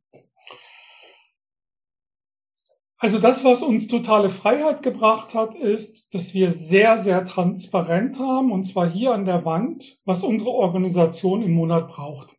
[3.03, 8.49] Also das, was uns totale Freiheit gebracht hat, ist, dass wir sehr, sehr transparent haben,
[8.49, 12.29] und zwar hier an der Wand, was unsere Organisation im Monat braucht.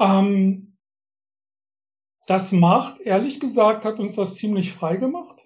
[0.00, 0.76] Ähm,
[2.26, 5.38] das macht, ehrlich gesagt, hat uns das ziemlich frei gemacht.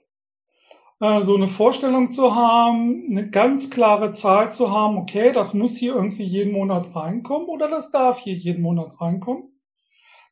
[1.01, 5.77] Äh, so eine Vorstellung zu haben, eine ganz klare Zahl zu haben, okay, das muss
[5.77, 9.54] hier irgendwie jeden Monat reinkommen oder das darf hier jeden Monat reinkommen.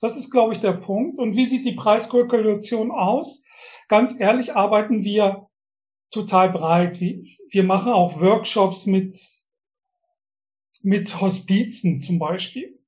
[0.03, 1.17] Das ist, glaube ich, der Punkt.
[1.19, 3.45] Und wie sieht die Preiskalkulation aus?
[3.87, 5.47] Ganz ehrlich arbeiten wir
[6.11, 7.01] total breit.
[7.01, 9.17] Wir machen auch Workshops mit,
[10.83, 12.81] mit Hospizen zum Beispiel.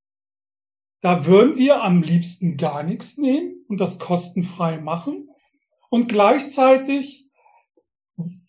[1.03, 5.29] Da würden wir am liebsten gar nichts nehmen und das kostenfrei machen.
[5.90, 7.31] Und gleichzeitig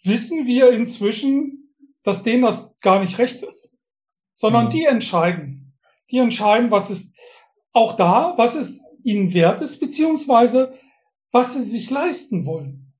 [0.03, 3.77] wissen wir inzwischen, dass denen das gar nicht recht ist,
[4.37, 4.69] sondern mhm.
[4.71, 5.77] die entscheiden.
[6.09, 7.14] Die entscheiden, was ist
[7.75, 10.73] auch da, was es ihnen wert ist, beziehungsweise
[11.31, 12.93] was sie sich leisten wollen.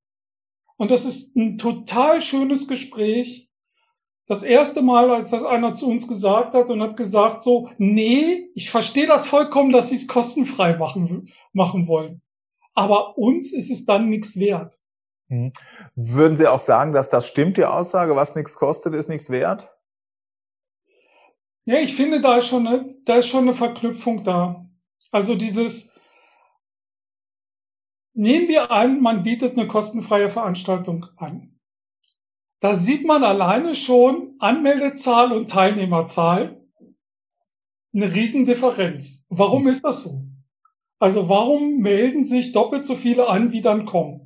[0.77, 3.49] Und das ist ein total schönes Gespräch.
[4.27, 8.49] Das erste Mal, als das einer zu uns gesagt hat und hat gesagt so, nee,
[8.53, 12.21] ich verstehe das vollkommen, dass sie es kostenfrei machen, machen wollen.
[12.73, 14.81] Aber uns ist es dann nichts wert.
[15.29, 15.53] Mhm.
[15.95, 19.71] Würden Sie auch sagen, dass das stimmt, die Aussage, was nichts kostet, ist nichts wert?
[21.63, 24.64] Ja, ich finde, da ist schon eine, da ist schon eine Verknüpfung da.
[25.15, 25.93] Also dieses,
[28.13, 31.57] nehmen wir an, man bietet eine kostenfreie Veranstaltung an.
[32.59, 36.61] Da sieht man alleine schon Anmeldezahl und Teilnehmerzahl
[37.93, 39.25] eine Riesendifferenz.
[39.29, 40.25] Warum ist das so?
[40.99, 44.24] Also warum melden sich doppelt so viele an, wie dann kommen?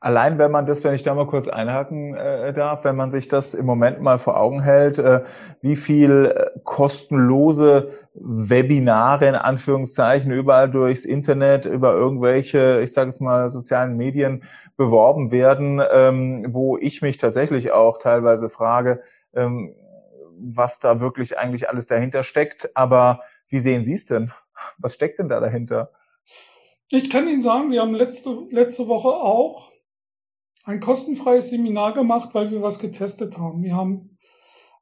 [0.00, 3.28] Allein wenn man das, wenn ich da mal kurz einhaken äh, darf, wenn man sich
[3.28, 5.22] das im Moment mal vor Augen hält, äh,
[5.62, 13.20] wie viel äh, kostenlose Webinare in Anführungszeichen überall durchs Internet, über irgendwelche, ich sage jetzt
[13.20, 14.44] mal, sozialen Medien
[14.76, 19.00] beworben werden, ähm, wo ich mich tatsächlich auch teilweise frage,
[19.34, 19.74] ähm,
[20.38, 22.76] was da wirklich eigentlich alles dahinter steckt.
[22.76, 24.32] Aber wie sehen Sie es denn?
[24.78, 25.90] Was steckt denn da dahinter?
[26.88, 29.72] Ich kann Ihnen sagen, wir haben letzte, letzte Woche auch
[30.64, 33.62] ein kostenfreies Seminar gemacht, weil wir was getestet haben.
[33.62, 34.18] Wir haben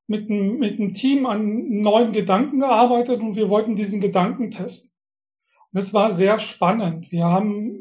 [0.07, 4.91] mit einem, mit einem Team an neuen Gedanken gearbeitet und wir wollten diesen Gedanken testen.
[5.73, 7.11] Und es war sehr spannend.
[7.11, 7.81] Wir haben,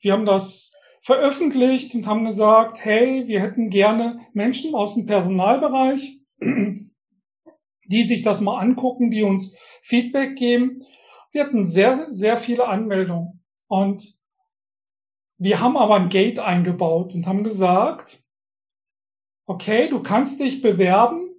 [0.00, 6.20] wir haben das veröffentlicht und haben gesagt, hey, wir hätten gerne Menschen aus dem Personalbereich,
[6.40, 10.80] die sich das mal angucken, die uns Feedback geben.
[11.32, 13.42] Wir hatten sehr, sehr viele Anmeldungen.
[13.66, 14.20] Und
[15.38, 18.22] wir haben aber ein Gate eingebaut und haben gesagt,
[19.46, 21.30] okay, du kannst dich bewerben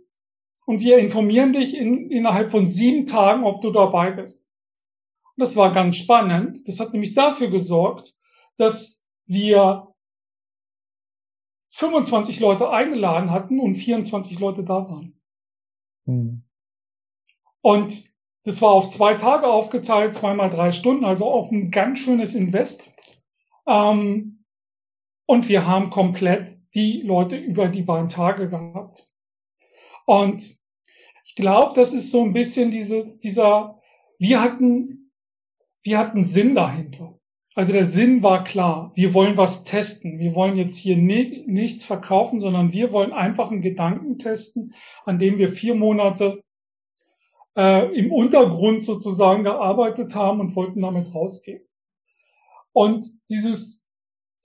[0.66, 4.50] und wir informieren dich in, innerhalb von sieben Tagen, ob du dabei bist.
[5.36, 6.68] Und das war ganz spannend.
[6.68, 8.16] Das hat nämlich dafür gesorgt,
[8.58, 9.94] dass wir
[11.72, 15.20] 25 Leute eingeladen hatten und 24 Leute da waren.
[16.06, 16.44] Hm.
[17.62, 18.13] Und
[18.44, 22.92] das war auf zwei Tage aufgeteilt, zweimal drei Stunden, also auch ein ganz schönes Invest.
[23.68, 24.44] Ähm,
[25.26, 29.08] und wir haben komplett die Leute über die beiden Tage gehabt.
[30.06, 30.44] Und
[31.26, 33.80] ich glaube, das ist so ein bisschen diese, dieser,
[34.20, 35.12] wir hatten,
[35.84, 37.18] wir hatten Sinn dahinter.
[37.56, 38.92] Also der Sinn war klar.
[38.96, 40.20] Wir wollen was testen.
[40.20, 44.74] Wir wollen jetzt hier ni nichts verkaufen, sondern wir wollen einfach einen Gedanken testen,
[45.06, 46.44] an dem wir vier Monate
[47.58, 51.64] äh, im Untergrund sozusagen gearbeitet haben und wollten damit rausgehen.
[52.72, 53.88] Und dieses,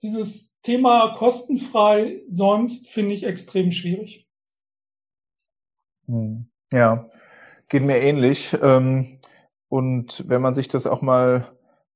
[0.01, 4.27] dieses Thema kostenfrei sonst finde ich extrem schwierig.
[6.05, 6.49] Hm.
[6.71, 7.09] Ja,
[7.67, 8.55] geht mir ähnlich.
[8.61, 9.19] Ähm,
[9.69, 11.45] und wenn man sich das auch mal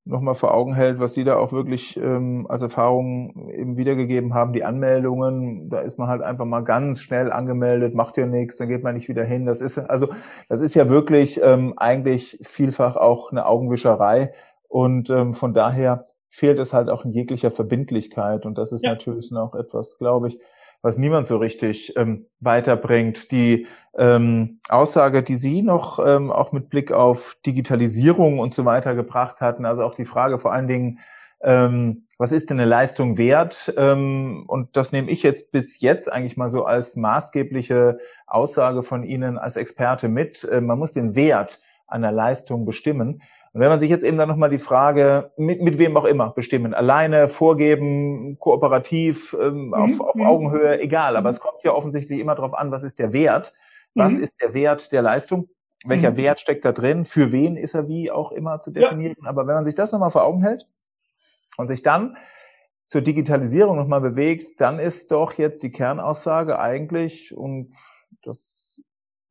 [0.05, 4.51] nochmal vor Augen hält, was Sie da auch wirklich ähm, als Erfahrung eben wiedergegeben haben,
[4.51, 8.67] die Anmeldungen, da ist man halt einfach mal ganz schnell angemeldet, macht ja nichts, dann
[8.67, 9.45] geht man nicht wieder hin.
[9.45, 10.09] Das ist also,
[10.49, 14.33] das ist ja wirklich ähm, eigentlich vielfach auch eine Augenwischerei
[14.67, 18.91] und ähm, von daher fehlt es halt auch in jeglicher Verbindlichkeit und das ist ja.
[18.91, 20.39] natürlich noch etwas, glaube ich,
[20.83, 23.31] was niemand so richtig ähm, weiterbringt.
[23.31, 23.65] Die
[23.97, 29.41] ähm, Aussage, die Sie noch ähm, auch mit Blick auf Digitalisierung und so weiter gebracht
[29.41, 30.99] hatten, also auch die Frage vor allen Dingen,
[31.41, 33.73] ähm, was ist denn eine Leistung wert?
[33.77, 39.03] Ähm, und das nehme ich jetzt bis jetzt eigentlich mal so als maßgebliche Aussage von
[39.03, 40.43] Ihnen als Experte mit.
[40.43, 43.21] Äh, man muss den Wert einer Leistung bestimmen.
[43.53, 46.31] Und wenn man sich jetzt eben dann nochmal die Frage, mit, mit wem auch immer
[46.31, 49.73] bestimmen, alleine, vorgeben, kooperativ, ähm, mhm.
[49.75, 50.25] auf, auf mhm.
[50.25, 51.35] Augenhöhe, egal, aber mhm.
[51.35, 53.53] es kommt ja offensichtlich immer darauf an, was ist der Wert?
[53.93, 54.23] Was mhm.
[54.23, 55.49] ist der Wert der Leistung?
[55.85, 56.17] Welcher mhm.
[56.17, 57.05] Wert steckt da drin?
[57.05, 59.17] Für wen ist er wie auch immer zu definieren?
[59.21, 59.29] Ja.
[59.29, 60.67] Aber wenn man sich das nochmal vor Augen hält
[61.57, 62.17] und sich dann
[62.87, 67.75] zur Digitalisierung nochmal bewegt, dann ist doch jetzt die Kernaussage eigentlich, und
[68.23, 68.83] das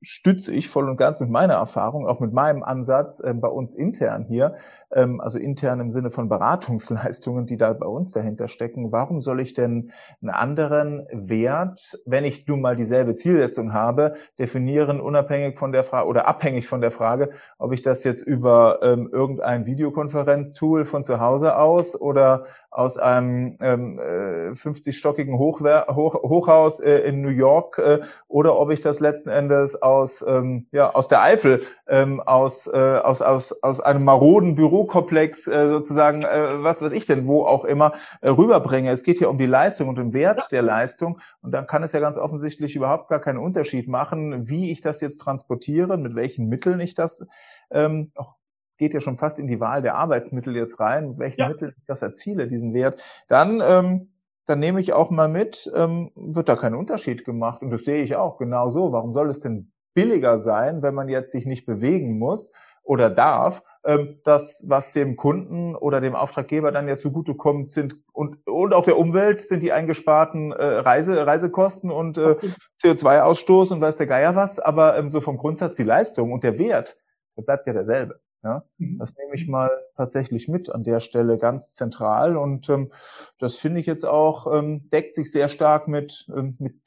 [0.03, 3.75] stütze ich voll und ganz mit meiner Erfahrung, auch mit meinem Ansatz äh, bei uns
[3.75, 4.57] intern hier,
[4.93, 8.93] ähm, also intern im Sinne von Beratungsleistungen, die da bei uns dahinter stecken.
[8.93, 15.01] Warum soll ich denn einen anderen Wert, wenn ich nun mal dieselbe Zielsetzung habe, definieren,
[15.01, 19.09] unabhängig von der Frage oder abhängig von der Frage, ob ich das jetzt über ähm,
[19.13, 26.81] irgendein Videokonferenztool von zu Hause aus oder aus einem ähm, äh, 50-stockigen Hochwer Hoch Hochhaus
[26.81, 31.09] äh, in New York äh, oder ob ich das letzten Endes aus, ähm, ja, aus
[31.09, 36.81] der Eifel, ähm, aus, äh, aus, aus, aus einem maroden Bürokomplex äh, sozusagen, äh, was
[36.81, 38.91] weiß ich denn, wo auch immer, äh, rüberbringe.
[38.91, 40.47] Es geht hier um die Leistung und den Wert ja.
[40.51, 44.71] der Leistung und dann kann es ja ganz offensichtlich überhaupt gar keinen Unterschied machen, wie
[44.71, 47.27] ich das jetzt transportiere, mit welchen Mitteln ich das
[47.71, 48.37] ähm, auch
[48.79, 51.49] geht ja schon fast in die Wahl der Arbeitsmittel jetzt rein, mit welchen ja.
[51.49, 54.13] Mitteln ich das erziele, diesen Wert, dann, ähm,
[54.47, 57.63] dann nehme ich auch mal mit, ähm, wird da kein Unterschied gemacht.
[57.63, 58.93] Und das sehe ich auch genau so.
[58.93, 62.53] Warum soll es denn billiger sein, wenn man jetzt sich nicht bewegen muss
[62.83, 68.47] oder darf, ähm, das, was dem Kunden oder dem Auftraggeber dann ja zugutekommt, sind und,
[68.47, 72.37] und auch der Umwelt sind die eingesparten äh, Reise, Reisekosten und äh,
[72.83, 76.59] CO2-Ausstoß und weiß der Geier was, aber ähm, so vom Grundsatz die Leistung und der
[76.59, 76.97] Wert,
[77.37, 78.21] der bleibt ja derselbe.
[78.45, 78.99] Ja, mhm.
[78.99, 82.91] das nehme ich mal tatsächlich mit an der Stelle ganz zentral und ähm,
[83.39, 86.81] das finde ich jetzt auch ähm, deckt sich sehr stark mit ähm, mit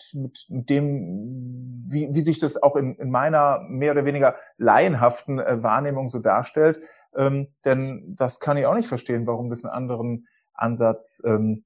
[0.50, 5.64] mit dem wie, wie sich das auch in, in meiner mehr oder weniger laienhaften äh,
[5.64, 6.82] Wahrnehmung so darstellt,
[7.16, 11.64] ähm, denn das kann ich auch nicht verstehen, warum das einen anderen Ansatz ähm,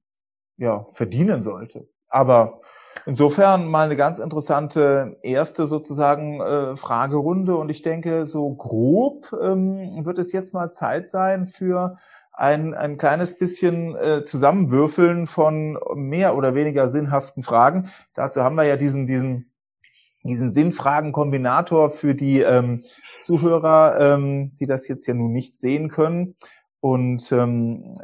[0.56, 1.88] ja verdienen sollte.
[2.10, 2.60] Aber
[3.06, 10.04] Insofern mal eine ganz interessante erste sozusagen äh, Fragerunde und ich denke, so grob ähm,
[10.04, 11.96] wird es jetzt mal Zeit sein für
[12.32, 17.90] ein, ein kleines bisschen äh, Zusammenwürfeln von mehr oder weniger sinnhaften Fragen.
[18.14, 19.50] Dazu haben wir ja diesen, diesen,
[20.22, 22.82] diesen Sinnfragenkombinator für die ähm,
[23.20, 26.34] Zuhörer, ähm, die das jetzt ja nun nicht sehen können.
[26.80, 27.94] Und ähm,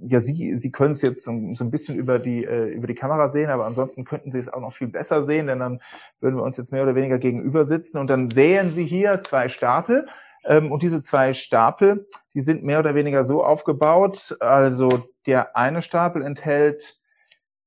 [0.00, 3.28] ja, Sie, Sie können es jetzt so, ein bisschen über die, äh, über die Kamera
[3.28, 5.80] sehen, aber ansonsten könnten Sie es auch noch viel besser sehen, denn dann
[6.20, 9.48] würden wir uns jetzt mehr oder weniger gegenüber sitzen und dann sehen Sie hier zwei
[9.48, 10.06] Stapel.
[10.44, 14.36] Ähm, und diese zwei Stapel, die sind mehr oder weniger so aufgebaut.
[14.40, 16.96] Also der eine Stapel enthält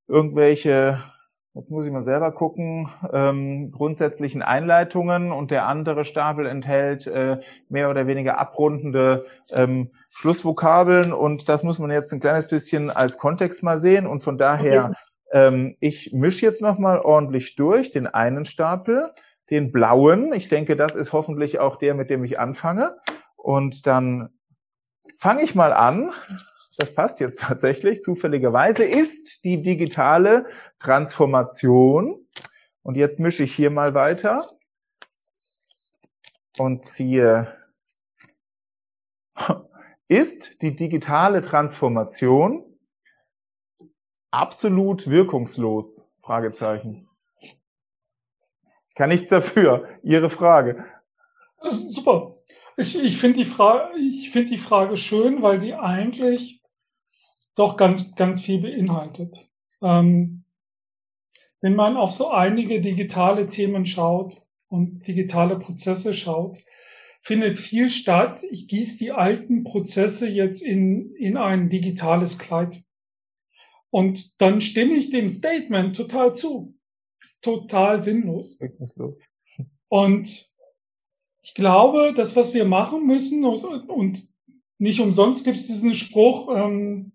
[0.08, 1.02] irgendwelche
[1.54, 2.88] Jetzt muss ich mal selber gucken.
[3.12, 11.12] Ähm, grundsätzlichen Einleitungen und der andere Stapel enthält äh, mehr oder weniger abrundende ähm, Schlussvokabeln
[11.12, 14.92] und das muss man jetzt ein kleines bisschen als Kontext mal sehen und von daher
[14.92, 14.96] okay.
[15.34, 19.12] ähm, ich mische jetzt noch mal ordentlich durch den einen Stapel,
[19.50, 20.32] den blauen.
[20.32, 22.96] Ich denke, das ist hoffentlich auch der, mit dem ich anfange
[23.36, 24.30] und dann
[25.18, 26.14] fange ich mal an
[26.82, 30.48] das passt jetzt tatsächlich, zufälligerweise, ist die digitale
[30.80, 32.28] Transformation.
[32.82, 34.50] Und jetzt mische ich hier mal weiter
[36.58, 37.56] und ziehe,
[40.08, 42.66] ist die digitale Transformation
[44.32, 46.08] absolut wirkungslos?
[46.22, 47.08] Fragezeichen.
[48.88, 49.88] Ich kann nichts dafür.
[50.02, 50.84] Ihre Frage.
[51.62, 52.38] Super.
[52.78, 53.92] Ich, ich finde die, Fra
[54.32, 56.61] find die Frage schön, weil sie eigentlich
[57.56, 59.36] doch ganz, ganz viel beinhaltet.
[59.82, 60.44] Ähm,
[61.62, 66.58] wenn man auf so einige digitale Themen schaut und digitale Prozesse schaut,
[67.22, 68.44] findet viel statt.
[68.50, 72.82] Ich gieße die alten Prozesse jetzt in, in ein digitales Kleid.
[73.92, 76.76] Und dann stimme ich dem Statement total zu.
[77.20, 78.60] Ist total sinnlos.
[79.90, 80.50] Und
[81.44, 84.28] ich glaube, das, was wir machen müssen, und
[84.80, 87.11] nicht umsonst gibt es diesen Spruch, ähm,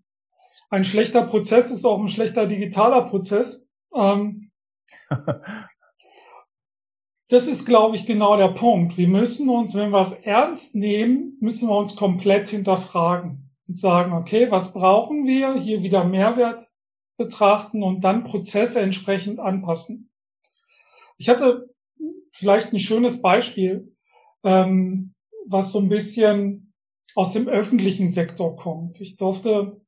[0.69, 3.69] ein schlechter Prozess ist auch ein schlechter digitaler Prozess.
[3.93, 4.51] Ähm,
[7.29, 8.97] das ist, glaube ich, genau der Punkt.
[8.97, 14.13] Wir müssen uns, wenn wir es ernst nehmen, müssen wir uns komplett hinterfragen und sagen,
[14.13, 15.55] okay, was brauchen wir?
[15.55, 16.67] Hier wieder Mehrwert
[17.17, 20.11] betrachten und dann Prozesse entsprechend anpassen.
[21.17, 21.69] Ich hatte
[22.31, 23.95] vielleicht ein schönes Beispiel,
[24.43, 25.15] ähm,
[25.47, 26.73] was so ein bisschen
[27.15, 29.01] aus dem öffentlichen Sektor kommt.
[29.01, 29.81] Ich durfte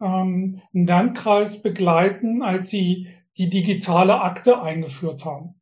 [0.00, 5.60] ähm, einen Landkreis begleiten, als sie die digitale Akte eingeführt haben.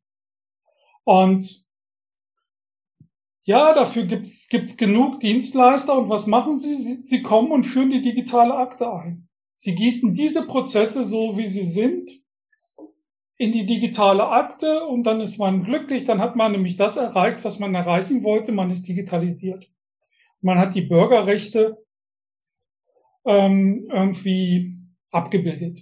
[1.03, 1.63] Und
[3.45, 5.97] ja, dafür gibt's gibt's genug Dienstleister.
[5.97, 6.75] Und was machen sie?
[6.75, 7.01] sie?
[7.03, 9.27] Sie kommen und führen die digitale Akte ein.
[9.55, 12.09] Sie gießen diese Prozesse so, wie sie sind,
[13.37, 16.05] in die digitale Akte und dann ist man glücklich.
[16.05, 18.53] Dann hat man nämlich das erreicht, was man erreichen wollte.
[18.53, 19.69] Man ist digitalisiert.
[20.41, 21.82] Man hat die Bürgerrechte
[23.25, 24.73] ähm, irgendwie
[25.11, 25.79] abgebildet.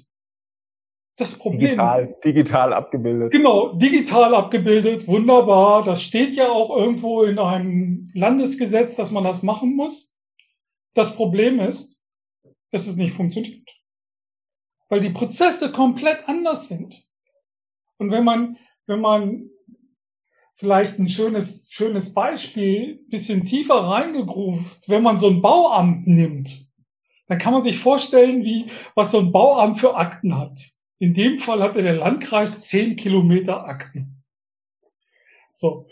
[1.17, 1.59] Das Problem.
[1.59, 3.31] Digital, digital abgebildet.
[3.31, 5.83] Genau, digital abgebildet, wunderbar.
[5.83, 10.15] Das steht ja auch irgendwo in einem Landesgesetz, dass man das machen muss.
[10.93, 12.01] Das Problem ist,
[12.71, 13.69] dass es nicht funktioniert.
[14.89, 17.01] Weil die Prozesse komplett anders sind.
[17.97, 19.49] Und wenn man, wenn man
[20.55, 26.70] vielleicht ein schönes, schönes Beispiel, bisschen tiefer reingegruft, wenn man so ein Bauamt nimmt,
[27.31, 30.61] dann kann man sich vorstellen, wie, was so ein Bauamt für Akten hat.
[30.99, 34.21] In dem Fall hatte der Landkreis zehn Kilometer Akten.
[35.53, 35.87] So.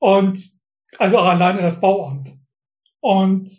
[0.00, 0.44] Und,
[0.98, 2.36] also alleine das Bauamt.
[2.98, 3.52] Und,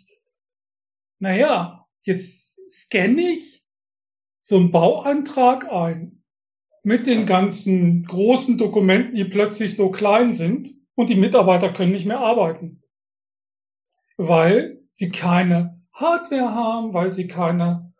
[1.20, 3.64] naja, jetzt scanne ich
[4.42, 6.22] so einen Bauantrag ein
[6.82, 12.04] mit den ganzen großen Dokumenten, die plötzlich so klein sind und die Mitarbeiter können nicht
[12.04, 12.82] mehr arbeiten,
[14.18, 17.92] weil sie keine Hardware haben, weil sie keine,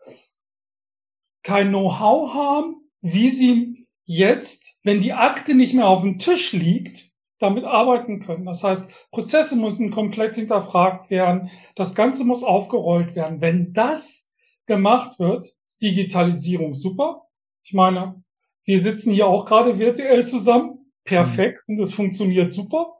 [1.43, 7.11] kein Know-how haben, wie sie jetzt, wenn die Akte nicht mehr auf dem Tisch liegt,
[7.39, 8.45] damit arbeiten können.
[8.45, 11.51] Das heißt, Prozesse müssen komplett hinterfragt werden.
[11.75, 13.41] Das Ganze muss aufgerollt werden.
[13.41, 14.29] Wenn das
[14.65, 17.27] gemacht wird, Digitalisierung super.
[17.63, 18.23] Ich meine,
[18.63, 20.91] wir sitzen hier auch gerade virtuell zusammen.
[21.03, 21.59] Perfekt.
[21.67, 22.93] Und es funktioniert super.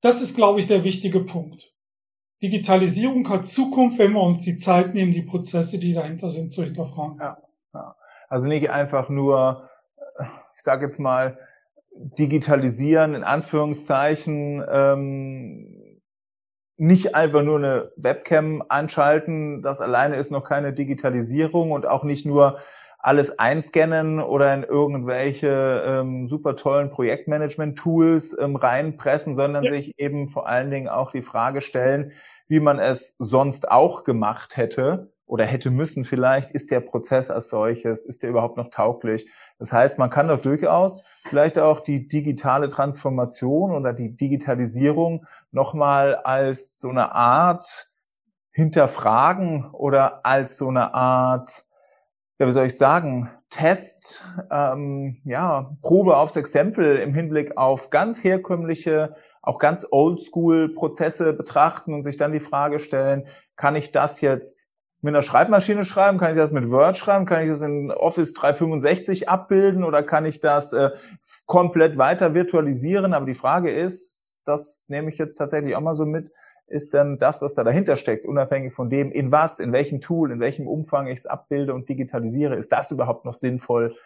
[0.00, 1.70] Das ist, glaube ich, der wichtige Punkt.
[2.42, 6.62] Digitalisierung hat Zukunft, wenn wir uns die Zeit nehmen, die Prozesse, die dahinter sind, zu
[6.64, 7.18] hinterfragen.
[7.20, 7.38] Ja,
[7.74, 7.96] ja.
[8.28, 9.68] Also nicht einfach nur,
[10.54, 11.38] ich sage jetzt mal,
[11.92, 16.00] digitalisieren in Anführungszeichen, ähm,
[16.76, 22.24] nicht einfach nur eine Webcam anschalten, das alleine ist noch keine Digitalisierung und auch nicht
[22.24, 22.58] nur
[23.02, 29.72] alles einscannen oder in irgendwelche ähm, super tollen Projektmanagement-Tools ähm, reinpressen, sondern ja.
[29.72, 32.12] sich eben vor allen Dingen auch die Frage stellen,
[32.46, 37.48] wie man es sonst auch gemacht hätte oder hätte müssen vielleicht, ist der Prozess als
[37.48, 39.30] solches, ist der überhaupt noch tauglich?
[39.58, 46.16] Das heißt, man kann doch durchaus vielleicht auch die digitale Transformation oder die Digitalisierung nochmal
[46.16, 47.88] als so eine Art
[48.50, 51.69] hinterfragen oder als so eine Art
[52.40, 58.24] ja, wie soll ich sagen, Test, ähm, ja, Probe aufs Exempel im Hinblick auf ganz
[58.24, 63.26] herkömmliche, auch ganz Oldschool-Prozesse betrachten und sich dann die Frage stellen,
[63.56, 64.70] kann ich das jetzt
[65.02, 66.16] mit einer Schreibmaschine schreiben?
[66.16, 67.26] Kann ich das mit Word schreiben?
[67.26, 70.90] Kann ich das in Office 365 abbilden oder kann ich das äh,
[71.44, 73.12] komplett weiter virtualisieren?
[73.12, 76.32] Aber die Frage ist, das nehme ich jetzt tatsächlich auch mal so mit,
[76.70, 80.30] ist dann das, was da dahinter steckt, unabhängig von dem, in was, in welchem Tool,
[80.30, 83.96] in welchem Umfang ich es abbilde und digitalisiere, ist das überhaupt noch sinnvoll?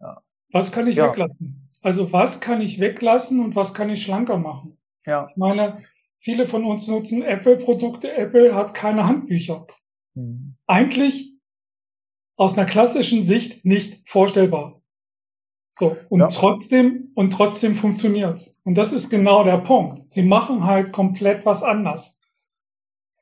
[0.00, 0.22] Ja.
[0.52, 1.08] Was kann ich ja.
[1.08, 1.70] weglassen?
[1.82, 4.76] Also was kann ich weglassen und was kann ich schlanker machen?
[5.06, 5.28] Ja.
[5.30, 5.82] Ich meine,
[6.18, 8.12] viele von uns nutzen Apple-Produkte.
[8.12, 9.66] Apple hat keine Handbücher.
[10.14, 10.56] Mhm.
[10.66, 11.32] Eigentlich
[12.36, 14.82] aus einer klassischen Sicht nicht vorstellbar.
[15.72, 16.28] So, und ja.
[16.28, 18.58] trotzdem, und trotzdem funktioniert's.
[18.64, 20.10] Und das ist genau der Punkt.
[20.10, 22.18] Sie machen halt komplett was anders.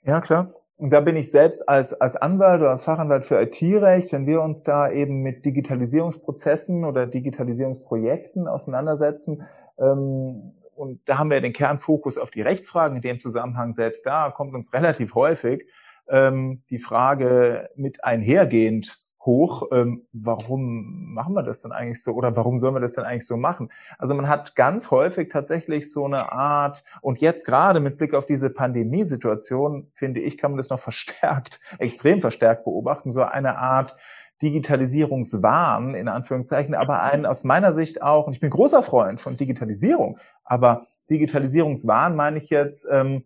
[0.05, 0.55] Ja, klar.
[0.77, 4.41] Und da bin ich selbst als, als Anwalt oder als Fachanwalt für IT-Recht, wenn wir
[4.41, 9.43] uns da eben mit Digitalisierungsprozessen oder Digitalisierungsprojekten auseinandersetzen,
[9.81, 12.95] ähm, und da haben wir den Kernfokus auf die Rechtsfragen.
[12.95, 15.67] In dem Zusammenhang selbst da kommt uns relativ häufig
[16.09, 19.65] ähm, die Frage mit einhergehend, hoch.
[19.73, 23.27] Ähm, warum machen wir das denn eigentlich so oder warum sollen wir das denn eigentlich
[23.27, 23.71] so machen?
[23.99, 28.27] Also man hat ganz häufig tatsächlich so eine Art und jetzt gerade mit Blick auf
[28.27, 33.97] diese Pandemiesituation finde ich, kann man das noch verstärkt, extrem verstärkt beobachten, so eine Art
[34.43, 39.37] Digitalisierungswahn in Anführungszeichen, aber ein aus meiner Sicht auch, und ich bin großer Freund von
[39.37, 43.25] Digitalisierung, aber Digitalisierungswahn meine ich jetzt, ähm,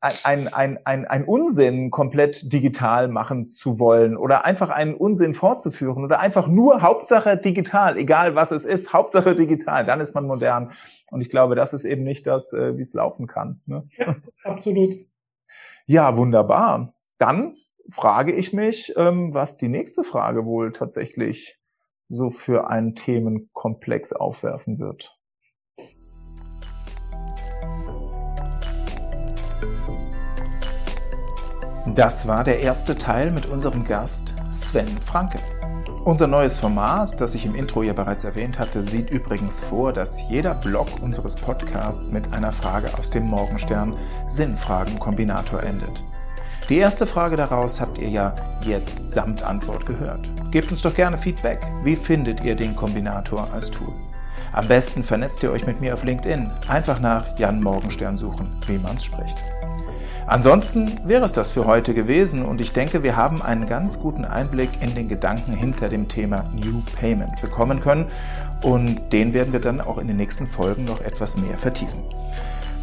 [0.00, 6.04] ein, ein, ein, ein Unsinn komplett digital machen zu wollen oder einfach einen Unsinn fortzuführen
[6.04, 10.72] oder einfach nur Hauptsache digital, egal was es ist, Hauptsache digital, dann ist man modern.
[11.10, 13.60] Und ich glaube, das ist eben nicht das, äh, wie es laufen kann.
[13.66, 13.86] Ne?
[13.98, 14.94] Ja, absolut.
[15.86, 16.94] Ja, wunderbar.
[17.18, 17.54] Dann
[17.88, 21.58] frage ich mich, ähm, was die nächste Frage wohl tatsächlich
[22.08, 25.19] so für einen Themenkomplex aufwerfen wird.
[31.94, 35.38] Das war der erste Teil mit unserem Gast Sven Franke.
[36.04, 40.22] Unser neues Format, das ich im Intro ja bereits erwähnt hatte, sieht übrigens vor, dass
[40.28, 43.96] jeder Block unseres Podcasts mit einer Frage aus dem Morgenstern
[44.28, 46.04] Sinnfragenkombinator endet.
[46.68, 50.30] Die erste Frage daraus habt ihr ja jetzt samt Antwort gehört.
[50.52, 51.66] Gebt uns doch gerne Feedback.
[51.82, 53.92] Wie findet ihr den Kombinator als Tool?
[54.52, 56.50] Am besten vernetzt ihr euch mit mir auf LinkedIn.
[56.68, 59.38] Einfach nach Jan Morgenstern suchen, wie man's spricht.
[60.30, 64.24] Ansonsten wäre es das für heute gewesen und ich denke, wir haben einen ganz guten
[64.24, 68.06] Einblick in den Gedanken hinter dem Thema New Payment bekommen können
[68.62, 71.98] und den werden wir dann auch in den nächsten Folgen noch etwas mehr vertiefen.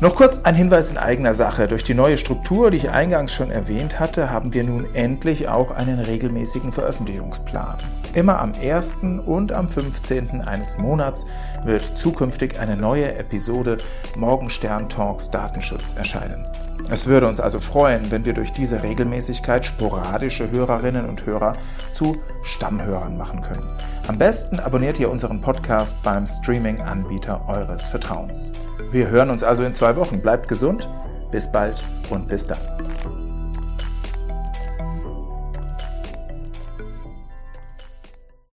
[0.02, 1.70] Noch kurz ein Hinweis in eigener Sache.
[1.70, 5.72] Durch die neue Struktur, die ich eingangs schon erwähnt hatte, haben wir nun endlich auch
[5.72, 7.78] einen regelmäßigen Veröffentlichungsplan.
[8.14, 8.98] Immer am 1.
[9.26, 10.42] und am 15.
[10.42, 11.26] eines Monats
[11.64, 13.78] wird zukünftig eine neue Episode
[14.18, 16.46] Morgenstern Talks Datenschutz erscheinen.
[16.90, 21.54] Es würde uns also freuen, wenn wir durch diese Regelmäßigkeit sporadische Hörerinnen und Hörer
[21.94, 23.68] zu Stammhörern machen können.
[24.08, 28.52] Am besten abonniert ihr unseren Podcast beim Streaming-Anbieter eures Vertrauens.
[28.92, 30.22] Wir hören uns also in zwei Wochen.
[30.22, 30.88] Bleibt gesund,
[31.30, 33.27] bis bald und bis dann.